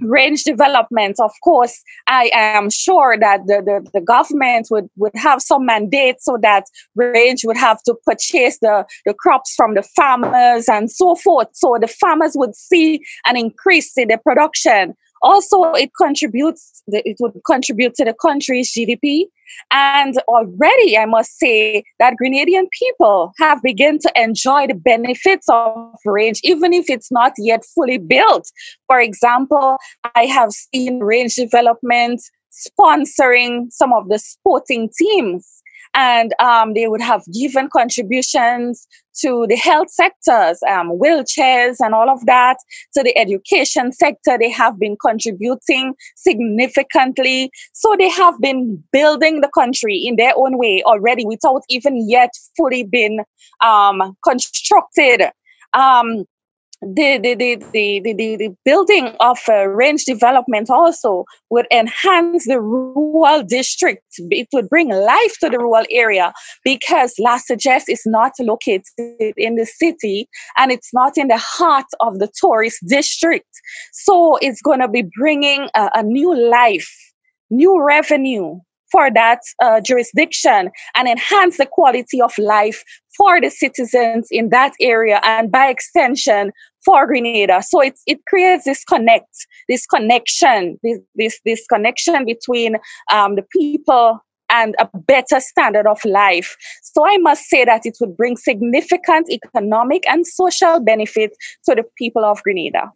range 0.00 0.44
development, 0.44 1.16
of 1.20 1.32
course, 1.42 1.82
I 2.06 2.30
am 2.32 2.70
sure 2.70 3.16
that 3.18 3.46
the, 3.46 3.62
the, 3.64 3.90
the, 3.92 4.00
government 4.00 4.68
would, 4.70 4.88
would 4.96 5.12
have 5.14 5.42
some 5.42 5.66
mandate 5.66 6.16
so 6.20 6.38
that 6.42 6.64
range 6.94 7.44
would 7.44 7.56
have 7.56 7.82
to 7.84 7.94
purchase 8.06 8.58
the, 8.58 8.86
the 9.04 9.14
crops 9.14 9.54
from 9.54 9.74
the 9.74 9.82
farmers 9.82 10.68
and 10.68 10.90
so 10.90 11.14
forth. 11.14 11.48
So 11.52 11.76
the 11.80 11.88
farmers 11.88 12.32
would 12.36 12.54
see 12.54 13.00
an 13.26 13.36
increase 13.36 13.96
in 13.96 14.08
the 14.08 14.18
production 14.18 14.94
also, 15.22 15.64
it 15.72 15.90
contributes, 15.96 16.82
it 16.88 17.16
would 17.20 17.32
contribute 17.46 17.94
to 17.94 18.04
the 18.04 18.14
country's 18.14 18.72
GDP. 18.72 19.24
And 19.70 20.14
already, 20.28 20.98
I 20.98 21.06
must 21.06 21.38
say 21.38 21.82
that 21.98 22.14
Grenadian 22.22 22.66
people 22.78 23.32
have 23.38 23.62
begun 23.62 23.98
to 24.00 24.12
enjoy 24.14 24.66
the 24.66 24.74
benefits 24.74 25.46
of 25.48 25.94
range, 26.04 26.40
even 26.44 26.72
if 26.72 26.90
it's 26.90 27.10
not 27.10 27.32
yet 27.38 27.64
fully 27.74 27.98
built. 27.98 28.48
For 28.86 29.00
example, 29.00 29.78
I 30.14 30.26
have 30.26 30.50
seen 30.52 31.00
range 31.00 31.36
development 31.36 32.20
sponsoring 32.52 33.70
some 33.70 33.92
of 33.92 34.08
the 34.08 34.18
sporting 34.18 34.90
teams 34.98 35.57
and 35.98 36.32
um, 36.38 36.74
they 36.74 36.86
would 36.86 37.00
have 37.00 37.24
given 37.34 37.68
contributions 37.72 38.86
to 39.20 39.46
the 39.48 39.56
health 39.56 39.90
sectors, 39.90 40.60
um, 40.70 40.90
wheelchairs, 40.90 41.78
and 41.80 41.92
all 41.92 42.08
of 42.08 42.24
that. 42.26 42.56
To 42.94 43.02
the 43.02 43.18
education 43.18 43.90
sector, 43.90 44.38
they 44.38 44.48
have 44.48 44.78
been 44.78 44.96
contributing 45.04 45.94
significantly. 46.14 47.50
So 47.72 47.96
they 47.98 48.08
have 48.10 48.38
been 48.40 48.80
building 48.92 49.40
the 49.40 49.50
country 49.52 49.96
in 49.96 50.14
their 50.14 50.34
own 50.36 50.56
way 50.56 50.84
already 50.84 51.26
without 51.26 51.62
even 51.68 52.08
yet 52.08 52.30
fully 52.56 52.84
been 52.84 53.24
um, 53.60 54.16
constructed. 54.24 55.30
Um, 55.74 56.26
the, 56.80 57.18
the, 57.18 57.34
the, 57.34 57.56
the, 57.72 58.00
the, 58.00 58.36
the, 58.36 58.56
building 58.64 59.14
of 59.18 59.38
uh, 59.48 59.66
range 59.66 60.04
development 60.04 60.70
also 60.70 61.24
would 61.50 61.66
enhance 61.72 62.46
the 62.46 62.60
rural 62.60 63.42
district. 63.42 64.04
It 64.30 64.46
would 64.52 64.68
bring 64.68 64.90
life 64.90 65.36
to 65.40 65.50
the 65.50 65.58
rural 65.58 65.84
area 65.90 66.32
because 66.64 67.14
La 67.18 67.38
Sagesse 67.38 67.88
is 67.88 68.02
not 68.06 68.32
located 68.38 68.84
in 69.36 69.56
the 69.56 69.66
city 69.66 70.28
and 70.56 70.70
it's 70.70 70.90
not 70.94 71.18
in 71.18 71.28
the 71.28 71.38
heart 71.38 71.86
of 72.00 72.20
the 72.20 72.30
tourist 72.40 72.78
district. 72.86 73.48
So 73.92 74.36
it's 74.36 74.62
going 74.62 74.80
to 74.80 74.88
be 74.88 75.04
bringing 75.18 75.68
a, 75.74 75.90
a 75.94 76.02
new 76.04 76.34
life, 76.48 76.88
new 77.50 77.82
revenue 77.82 78.60
for 78.90 79.10
that 79.12 79.40
uh, 79.62 79.80
jurisdiction 79.80 80.70
and 80.94 81.08
enhance 81.08 81.56
the 81.56 81.66
quality 81.66 82.20
of 82.20 82.36
life 82.38 82.82
for 83.16 83.40
the 83.40 83.50
citizens 83.50 84.28
in 84.30 84.48
that 84.50 84.72
area 84.80 85.20
and 85.24 85.50
by 85.50 85.66
extension 85.66 86.52
for 86.84 87.06
Grenada. 87.06 87.62
So 87.62 87.80
it, 87.80 87.98
it 88.06 88.24
creates 88.26 88.64
this 88.64 88.84
connect, 88.84 89.34
this 89.68 89.84
connection, 89.86 90.78
this, 90.82 90.98
this, 91.16 91.40
this 91.44 91.66
connection 91.66 92.24
between 92.24 92.76
um, 93.12 93.34
the 93.34 93.44
people 93.52 94.20
and 94.50 94.74
a 94.78 94.88
better 94.94 95.40
standard 95.40 95.86
of 95.86 96.02
life. 96.04 96.56
So 96.82 97.06
I 97.06 97.18
must 97.18 97.44
say 97.48 97.64
that 97.64 97.84
it 97.84 97.96
would 98.00 98.16
bring 98.16 98.36
significant 98.36 99.28
economic 99.30 100.08
and 100.08 100.26
social 100.26 100.80
benefit 100.80 101.32
to 101.66 101.74
the 101.74 101.84
people 101.98 102.24
of 102.24 102.42
Grenada. 102.42 102.90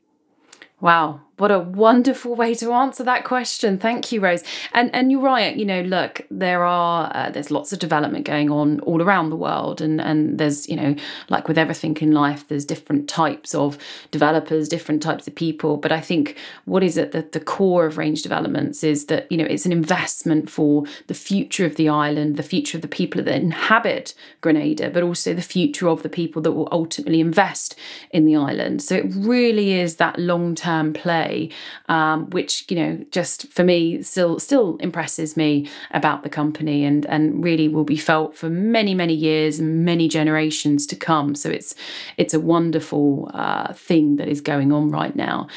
Wow, 0.83 1.21
what 1.39 1.51
a 1.51 1.59
wonderful 1.59 2.35
way 2.35 2.55
to 2.57 2.73
answer 2.73 3.05
that 3.05 3.25
question. 3.25 3.79
Thank 3.79 4.13
you, 4.13 4.21
Rose. 4.21 4.45
And 4.75 4.95
and 4.95 5.11
you're 5.11 5.21
right. 5.21 5.57
You 5.57 5.65
know, 5.65 5.81
look, 5.83 6.21
there 6.31 6.65
are 6.65 7.11
uh, 7.15 7.31
there's 7.31 7.51
lots 7.51 7.73
of 7.73 7.79
development 7.79 8.27
going 8.27 8.51
on 8.51 8.81
all 8.81 9.01
around 9.01 9.31
the 9.31 9.37
world, 9.37 9.81
and 9.81 10.01
and 10.01 10.39
there's 10.39 10.69
you 10.69 10.77
know, 10.77 10.95
like 11.31 11.49
with 11.49 11.57
everything 11.57 11.97
in 12.01 12.13
life, 12.13 12.47
there's 12.49 12.65
different 12.65 13.09
types 13.09 13.55
of 13.55 13.79
developers, 14.11 14.69
different 14.69 15.03
types 15.03 15.27
of 15.27 15.35
people. 15.35 15.77
But 15.77 15.93
I 15.93 16.01
think 16.01 16.37
what 16.65 16.83
is 16.83 16.99
at 16.99 17.13
the, 17.13 17.23
the 17.33 17.41
core 17.41 17.87
of 17.87 17.97
Range 17.97 18.21
Developments 18.21 18.85
is 18.85 19.07
that 19.07 19.31
you 19.31 19.39
know 19.39 19.47
it's 19.47 19.67
an 19.67 19.73
investment 19.73 20.51
for 20.51 20.85
the 21.07 21.15
future 21.15 21.65
of 21.65 21.77
the 21.77 21.89
island, 21.89 22.37
the 22.37 22.43
future 22.43 22.77
of 22.77 22.83
the 22.83 22.89
people 22.89 23.23
that 23.23 23.35
inhabit 23.35 24.15
Grenada, 24.43 24.91
but 24.91 25.03
also 25.03 25.33
the 25.33 25.43
future 25.43 25.89
of 25.89 26.03
the 26.03 26.09
people 26.09 26.43
that 26.43 26.53
will 26.53 26.69
ultimately 26.73 27.21
invest 27.21 27.77
in 28.11 28.27
the 28.27 28.37
island. 28.37 28.83
So 28.83 28.97
it 28.97 29.07
really 29.17 29.73
is 29.73 29.97
that 29.97 30.19
long 30.19 30.55
term 30.55 30.72
play 30.95 31.51
um, 31.89 32.29
which 32.31 32.65
you 32.71 32.77
know 32.77 33.05
just 33.11 33.47
for 33.53 33.65
me 33.65 34.03
still 34.03 34.39
still 34.39 34.77
impresses 34.79 35.37
me 35.37 35.69
about 35.93 36.23
the 36.23 36.31
company 36.31 36.85
and 36.85 37.07
and 37.07 37.45
really 37.45 37.69
will 37.69 37.85
be 37.85 37.97
felt 37.97 38.37
for 38.37 38.49
many 38.49 38.95
many 38.95 39.15
years 39.15 39.59
and 39.59 39.85
many 39.85 40.09
generations 40.09 40.87
to 40.87 40.97
come. 40.97 41.35
So 41.35 41.51
it's 41.51 41.75
it's 42.17 42.35
a 42.35 42.41
wonderful 42.41 43.31
uh, 43.35 43.73
thing 43.73 44.17
that 44.17 44.29
is 44.29 44.41
going 44.41 44.73
on 44.73 44.91
right 44.91 45.15
now 45.15 45.49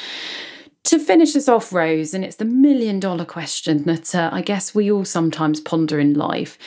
to 0.85 0.99
finish 0.99 1.35
us 1.35 1.49
off, 1.49 1.73
Rose, 1.73 2.13
and 2.13 2.23
it's 2.23 2.35
the 2.35 2.45
million 2.45 2.99
dollar 2.99 3.25
question 3.25 3.83
that 3.85 4.13
uh, 4.13 4.29
I 4.31 4.41
guess 4.41 4.75
we 4.75 4.91
all 4.91 5.03
sometimes 5.03 5.59
ponder 5.59 5.99
in 5.99 6.13
life. 6.13 6.59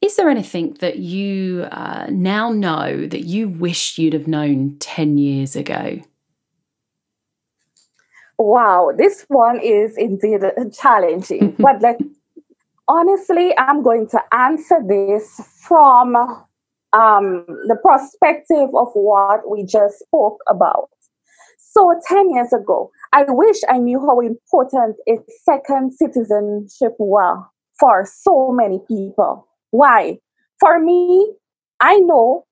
Is 0.00 0.16
there 0.16 0.28
anything 0.28 0.76
that 0.80 0.98
you 0.98 1.66
uh, 1.72 2.06
now 2.08 2.52
know 2.52 3.06
that 3.06 3.24
you 3.24 3.48
wish 3.48 3.98
you'd 3.98 4.12
have 4.12 4.28
known 4.28 4.76
10 4.78 5.18
years 5.18 5.56
ago? 5.56 6.00
Wow, 8.38 8.92
this 8.96 9.24
one 9.28 9.60
is 9.60 9.96
indeed 9.96 10.42
challenging. 10.72 11.56
but 11.58 11.80
like, 11.82 11.98
honestly, 12.88 13.56
I'm 13.58 13.82
going 13.82 14.08
to 14.10 14.20
answer 14.32 14.80
this 14.86 15.40
from 15.66 16.16
um, 16.16 17.44
the 17.46 17.76
perspective 17.82 18.68
of 18.74 18.88
what 18.94 19.48
we 19.48 19.64
just 19.64 19.98
spoke 20.00 20.40
about. 20.48 20.88
So, 21.58 21.92
10 22.06 22.30
years 22.30 22.52
ago, 22.52 22.90
I 23.12 23.24
wish 23.26 23.56
I 23.68 23.78
knew 23.78 23.98
how 23.98 24.20
important 24.20 24.96
a 25.08 25.16
second 25.44 25.92
citizenship 25.92 26.94
was 26.98 27.44
for 27.80 28.06
so 28.06 28.52
many 28.52 28.80
people. 28.86 29.48
Why? 29.70 30.18
For 30.60 30.78
me, 30.78 31.32
I 31.80 31.96
know 31.96 32.46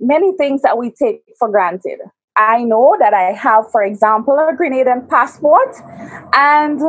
many 0.00 0.36
things 0.36 0.62
that 0.62 0.76
we 0.76 0.90
take 0.90 1.22
for 1.38 1.48
granted. 1.48 2.00
I 2.36 2.64
know 2.64 2.96
that 2.98 3.14
I 3.14 3.32
have, 3.32 3.70
for 3.70 3.82
example, 3.82 4.34
a 4.34 4.52
Grenadian 4.56 5.08
passport, 5.08 5.74
and 6.34 6.80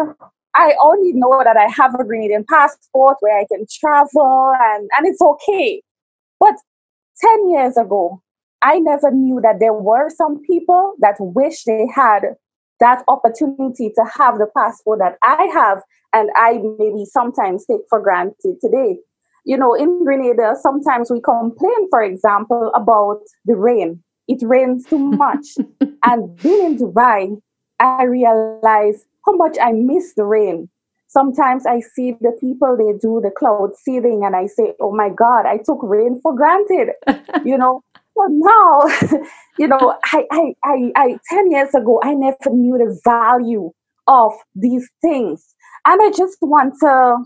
I 0.55 0.73
only 0.81 1.13
know 1.13 1.41
that 1.43 1.57
I 1.57 1.67
have 1.67 1.93
a 1.95 2.03
Grenadian 2.03 2.45
passport 2.47 3.17
where 3.19 3.37
I 3.37 3.45
can 3.45 3.65
travel 3.69 4.53
and, 4.59 4.89
and 4.97 5.07
it's 5.07 5.21
okay. 5.21 5.81
But 6.39 6.55
10 7.21 7.49
years 7.49 7.77
ago, 7.77 8.21
I 8.61 8.79
never 8.79 9.11
knew 9.11 9.41
that 9.41 9.59
there 9.59 9.73
were 9.73 10.09
some 10.09 10.41
people 10.41 10.95
that 10.99 11.15
wish 11.19 11.63
they 11.65 11.87
had 11.93 12.21
that 12.79 13.03
opportunity 13.07 13.91
to 13.95 14.03
have 14.17 14.37
the 14.37 14.47
passport 14.57 14.99
that 14.99 15.17
I 15.23 15.43
have 15.53 15.81
and 16.13 16.29
I 16.35 16.59
maybe 16.79 17.05
sometimes 17.05 17.65
take 17.65 17.81
for 17.89 18.01
granted 18.01 18.55
today. 18.61 18.97
You 19.45 19.57
know, 19.57 19.75
in 19.75 20.03
Grenada, 20.03 20.55
sometimes 20.59 21.11
we 21.11 21.21
complain, 21.21 21.89
for 21.89 22.01
example, 22.01 22.71
about 22.73 23.19
the 23.45 23.55
rain 23.55 24.03
it 24.27 24.39
rains 24.41 24.87
too 24.87 24.99
much. 24.99 25.45
and 26.03 26.41
being 26.41 26.65
in 26.65 26.77
Dubai, 26.77 27.39
I 27.79 28.03
realize 28.03 29.05
how 29.25 29.35
much 29.35 29.57
I 29.61 29.71
miss 29.71 30.13
the 30.15 30.25
rain. 30.25 30.69
Sometimes 31.07 31.65
I 31.65 31.79
see 31.79 32.11
the 32.19 32.35
people 32.41 32.75
they 32.77 32.97
do 32.99 33.21
the 33.23 33.31
cloud 33.31 33.71
seeding 33.75 34.23
and 34.25 34.35
I 34.35 34.47
say, 34.47 34.73
oh 34.81 34.93
my 34.93 35.09
God, 35.09 35.45
I 35.45 35.57
took 35.57 35.79
rain 35.81 36.19
for 36.21 36.35
granted. 36.35 36.89
you 37.45 37.57
know, 37.57 37.81
but 38.15 38.27
now, 38.29 38.83
you 39.57 39.67
know, 39.67 39.97
I, 40.05 40.25
I, 40.31 40.53
I, 40.63 40.91
I, 40.95 41.19
10 41.29 41.51
years 41.51 41.73
ago, 41.73 42.01
I 42.03 42.13
never 42.13 42.49
knew 42.49 42.77
the 42.77 42.99
value 43.03 43.71
of 44.07 44.33
these 44.55 44.89
things. 45.01 45.55
And 45.85 46.01
I 46.01 46.11
just 46.11 46.37
want 46.41 46.75
to 46.81 47.17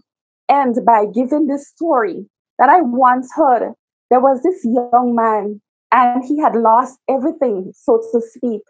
end 0.49 0.77
by 0.85 1.05
giving 1.13 1.47
this 1.47 1.69
story 1.69 2.25
that 2.57 2.69
I 2.69 2.81
once 2.81 3.31
heard. 3.33 3.73
There 4.09 4.19
was 4.19 4.41
this 4.43 4.63
young 4.65 5.13
man 5.15 5.61
and 5.91 6.23
he 6.25 6.39
had 6.39 6.55
lost 6.55 6.99
everything, 7.09 7.71
so 7.75 8.01
to 8.11 8.21
speak. 8.21 8.61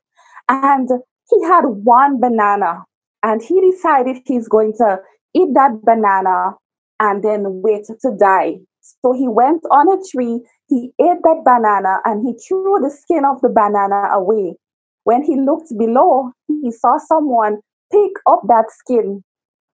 And 0.47 0.89
he 1.29 1.43
had 1.43 1.65
one 1.65 2.19
banana, 2.19 2.83
and 3.23 3.41
he 3.41 3.59
decided 3.71 4.17
he's 4.25 4.47
going 4.47 4.73
to 4.77 4.99
eat 5.35 5.49
that 5.53 5.81
banana 5.83 6.55
and 6.99 7.23
then 7.23 7.61
wait 7.61 7.85
to 7.85 8.17
die. 8.19 8.57
So 8.81 9.13
he 9.13 9.27
went 9.27 9.61
on 9.69 9.87
a 9.87 10.01
tree, 10.11 10.41
he 10.67 10.91
ate 10.99 11.21
that 11.23 11.41
banana, 11.45 11.97
and 12.05 12.25
he 12.25 12.33
threw 12.47 12.79
the 12.81 12.89
skin 12.89 13.23
of 13.25 13.41
the 13.41 13.49
banana 13.49 14.09
away. 14.13 14.55
When 15.03 15.23
he 15.23 15.39
looked 15.39 15.71
below, 15.77 16.31
he 16.47 16.71
saw 16.71 16.97
someone 16.97 17.59
pick 17.91 18.11
up 18.25 18.41
that 18.47 18.65
skin 18.71 19.23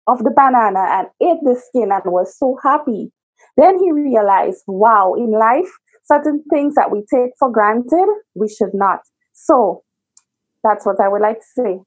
of 0.08 0.23
the 0.23 0.32
banana 0.32 0.80
and 0.80 1.08
ate 1.21 1.41
the 1.43 1.56
skin 1.67 1.91
and 1.91 2.04
was 2.06 2.38
so 2.38 2.58
happy. 2.63 3.12
Then 3.58 3.80
he 3.80 3.91
realized, 3.91 4.63
wow, 4.67 5.13
in 5.13 5.32
life, 5.32 5.69
certain 6.12 6.43
things 6.52 6.76
that 6.76 6.91
we 6.91 7.04
take 7.13 7.32
for 7.39 7.52
granted, 7.52 8.08
we 8.36 8.50
should 8.50 8.74
not. 8.74 9.00
So 9.34 9.84
that's 10.63 10.86
what 10.86 10.97
I 11.02 11.10
would 11.10 11.21
like 11.21 11.38
to 11.39 11.45
say. 11.63 11.80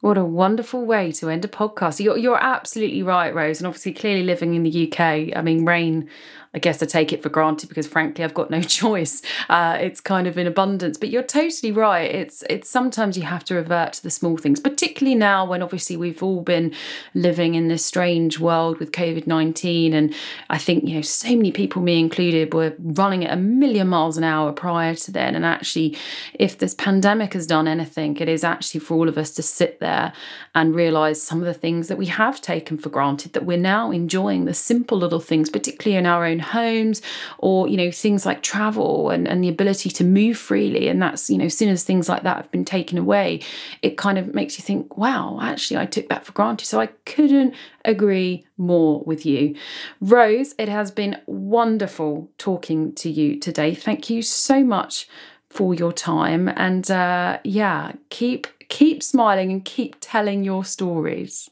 What 0.00 0.18
a 0.18 0.24
wonderful 0.24 0.84
way 0.84 1.10
to 1.12 1.30
end 1.30 1.44
a 1.44 1.48
podcast. 1.48 2.00
You're, 2.00 2.18
you're 2.18 2.42
absolutely 2.42 3.02
right, 3.02 3.34
Rose. 3.34 3.60
And 3.60 3.66
obviously, 3.66 3.92
clearly 3.92 4.22
living 4.22 4.54
in 4.54 4.62
the 4.62 4.88
UK, 4.92 5.34
I 5.34 5.40
mean, 5.42 5.64
rain 5.64 6.08
I 6.56 6.58
guess 6.58 6.82
I 6.82 6.86
take 6.86 7.12
it 7.12 7.22
for 7.22 7.28
granted 7.28 7.68
because 7.68 7.86
frankly 7.86 8.24
I've 8.24 8.32
got 8.32 8.50
no 8.50 8.62
choice. 8.62 9.20
Uh, 9.50 9.76
it's 9.78 10.00
kind 10.00 10.26
of 10.26 10.38
in 10.38 10.46
abundance. 10.46 10.96
But 10.96 11.10
you're 11.10 11.22
totally 11.22 11.70
right. 11.70 12.10
It's 12.10 12.42
it's 12.48 12.70
sometimes 12.70 13.16
you 13.18 13.24
have 13.24 13.44
to 13.44 13.54
revert 13.54 13.92
to 13.94 14.02
the 14.02 14.10
small 14.10 14.38
things, 14.38 14.58
particularly 14.58 15.14
now 15.14 15.44
when 15.44 15.62
obviously 15.62 15.98
we've 15.98 16.22
all 16.22 16.40
been 16.40 16.72
living 17.14 17.54
in 17.54 17.68
this 17.68 17.84
strange 17.84 18.40
world 18.40 18.78
with 18.78 18.92
COVID 18.92 19.26
nineteen, 19.26 19.92
and 19.92 20.14
I 20.48 20.56
think 20.56 20.88
you 20.88 20.94
know 20.94 21.02
so 21.02 21.28
many 21.28 21.52
people, 21.52 21.82
me 21.82 22.00
included, 22.00 22.54
were 22.54 22.74
running 22.78 23.26
at 23.26 23.34
a 23.34 23.40
million 23.40 23.88
miles 23.88 24.16
an 24.16 24.24
hour 24.24 24.50
prior 24.52 24.94
to 24.94 25.10
then. 25.10 25.34
And 25.34 25.44
actually, 25.44 25.96
if 26.34 26.56
this 26.56 26.74
pandemic 26.74 27.34
has 27.34 27.46
done 27.46 27.68
anything, 27.68 28.16
it 28.16 28.30
is 28.30 28.42
actually 28.42 28.80
for 28.80 28.94
all 28.94 29.10
of 29.10 29.18
us 29.18 29.30
to 29.32 29.42
sit 29.42 29.78
there 29.86 30.12
and 30.54 30.74
realize 30.74 31.20
some 31.22 31.38
of 31.38 31.46
the 31.46 31.60
things 31.64 31.88
that 31.88 31.98
we 31.98 32.06
have 32.06 32.40
taken 32.40 32.76
for 32.76 32.90
granted 32.90 33.32
that 33.34 33.46
we're 33.46 33.56
now 33.76 33.90
enjoying 33.90 34.44
the 34.44 34.54
simple 34.54 34.98
little 34.98 35.20
things, 35.20 35.48
particularly 35.48 35.96
in 35.96 36.06
our 36.06 36.24
own 36.24 36.40
homes 36.40 37.02
or 37.38 37.68
you 37.68 37.76
know 37.76 37.90
things 37.90 38.26
like 38.26 38.42
travel 38.42 39.10
and, 39.10 39.28
and 39.28 39.42
the 39.42 39.48
ability 39.48 39.90
to 39.90 40.04
move 40.04 40.36
freely. 40.36 40.88
And 40.88 41.00
that's 41.00 41.30
you 41.30 41.38
know 41.38 41.46
as 41.46 41.56
soon 41.56 41.68
as 41.68 41.84
things 41.84 42.08
like 42.08 42.22
that 42.24 42.36
have 42.36 42.50
been 42.50 42.64
taken 42.64 42.98
away 42.98 43.40
it 43.82 43.96
kind 43.96 44.18
of 44.18 44.34
makes 44.34 44.58
you 44.58 44.62
think 44.62 44.96
wow 44.96 45.38
actually 45.40 45.78
i 45.78 45.86
took 45.86 46.08
that 46.08 46.24
for 46.24 46.32
granted. 46.32 46.66
So 46.66 46.80
i 46.80 46.86
couldn't 47.04 47.54
agree 47.84 48.44
more 48.58 49.02
with 49.04 49.24
you. 49.24 49.54
Rose 50.00 50.54
it 50.58 50.68
has 50.68 50.90
been 50.90 51.20
wonderful 51.26 52.28
talking 52.38 52.94
to 52.94 53.10
you 53.10 53.38
today. 53.38 53.74
Thank 53.74 54.10
you 54.10 54.22
so 54.22 54.64
much 54.64 55.08
for 55.50 55.74
your 55.74 55.92
time 55.92 56.48
and 56.56 56.90
uh, 56.90 57.38
yeah 57.44 57.92
keep 58.10 58.46
keep 58.68 59.02
smiling 59.02 59.52
and 59.52 59.64
keep 59.64 59.96
telling 60.00 60.44
your 60.44 60.64
stories 60.64 61.48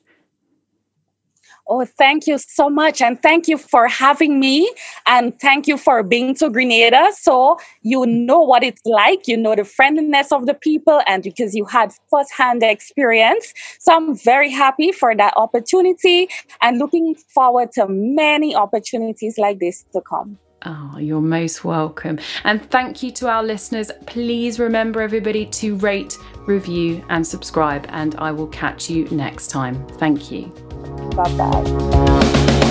Oh, 1.66 1.86
thank 1.86 2.26
you 2.26 2.36
so 2.36 2.68
much. 2.68 3.00
And 3.00 3.20
thank 3.22 3.48
you 3.48 3.56
for 3.56 3.88
having 3.88 4.38
me. 4.38 4.70
And 5.06 5.38
thank 5.40 5.66
you 5.66 5.78
for 5.78 6.02
being 6.02 6.34
to 6.36 6.50
Grenada. 6.50 7.10
So 7.18 7.58
you 7.82 8.04
know 8.04 8.40
what 8.40 8.62
it's 8.62 8.82
like, 8.84 9.26
you 9.26 9.36
know 9.36 9.54
the 9.54 9.64
friendliness 9.64 10.30
of 10.30 10.44
the 10.46 10.54
people, 10.54 11.00
and 11.06 11.22
because 11.22 11.54
you 11.54 11.64
had 11.64 11.92
firsthand 12.10 12.62
experience. 12.62 13.54
So 13.80 13.94
I'm 13.94 14.14
very 14.14 14.50
happy 14.50 14.92
for 14.92 15.16
that 15.16 15.32
opportunity 15.36 16.28
and 16.60 16.78
looking 16.78 17.14
forward 17.14 17.72
to 17.72 17.86
many 17.88 18.54
opportunities 18.54 19.38
like 19.38 19.58
this 19.58 19.84
to 19.94 20.02
come. 20.02 20.38
Oh, 20.66 20.96
you're 20.98 21.20
most 21.20 21.64
welcome. 21.64 22.18
And 22.44 22.62
thank 22.70 23.02
you 23.02 23.10
to 23.12 23.28
our 23.28 23.42
listeners. 23.42 23.90
Please 24.06 24.58
remember, 24.58 25.02
everybody, 25.02 25.46
to 25.46 25.76
rate, 25.76 26.16
review, 26.46 27.04
and 27.10 27.26
subscribe. 27.26 27.86
And 27.90 28.14
I 28.16 28.30
will 28.32 28.48
catch 28.48 28.88
you 28.88 29.04
next 29.10 29.48
time. 29.48 29.86
Thank 29.98 30.30
you. 30.30 30.46
Bye 31.16 31.36
bye. 31.36 32.70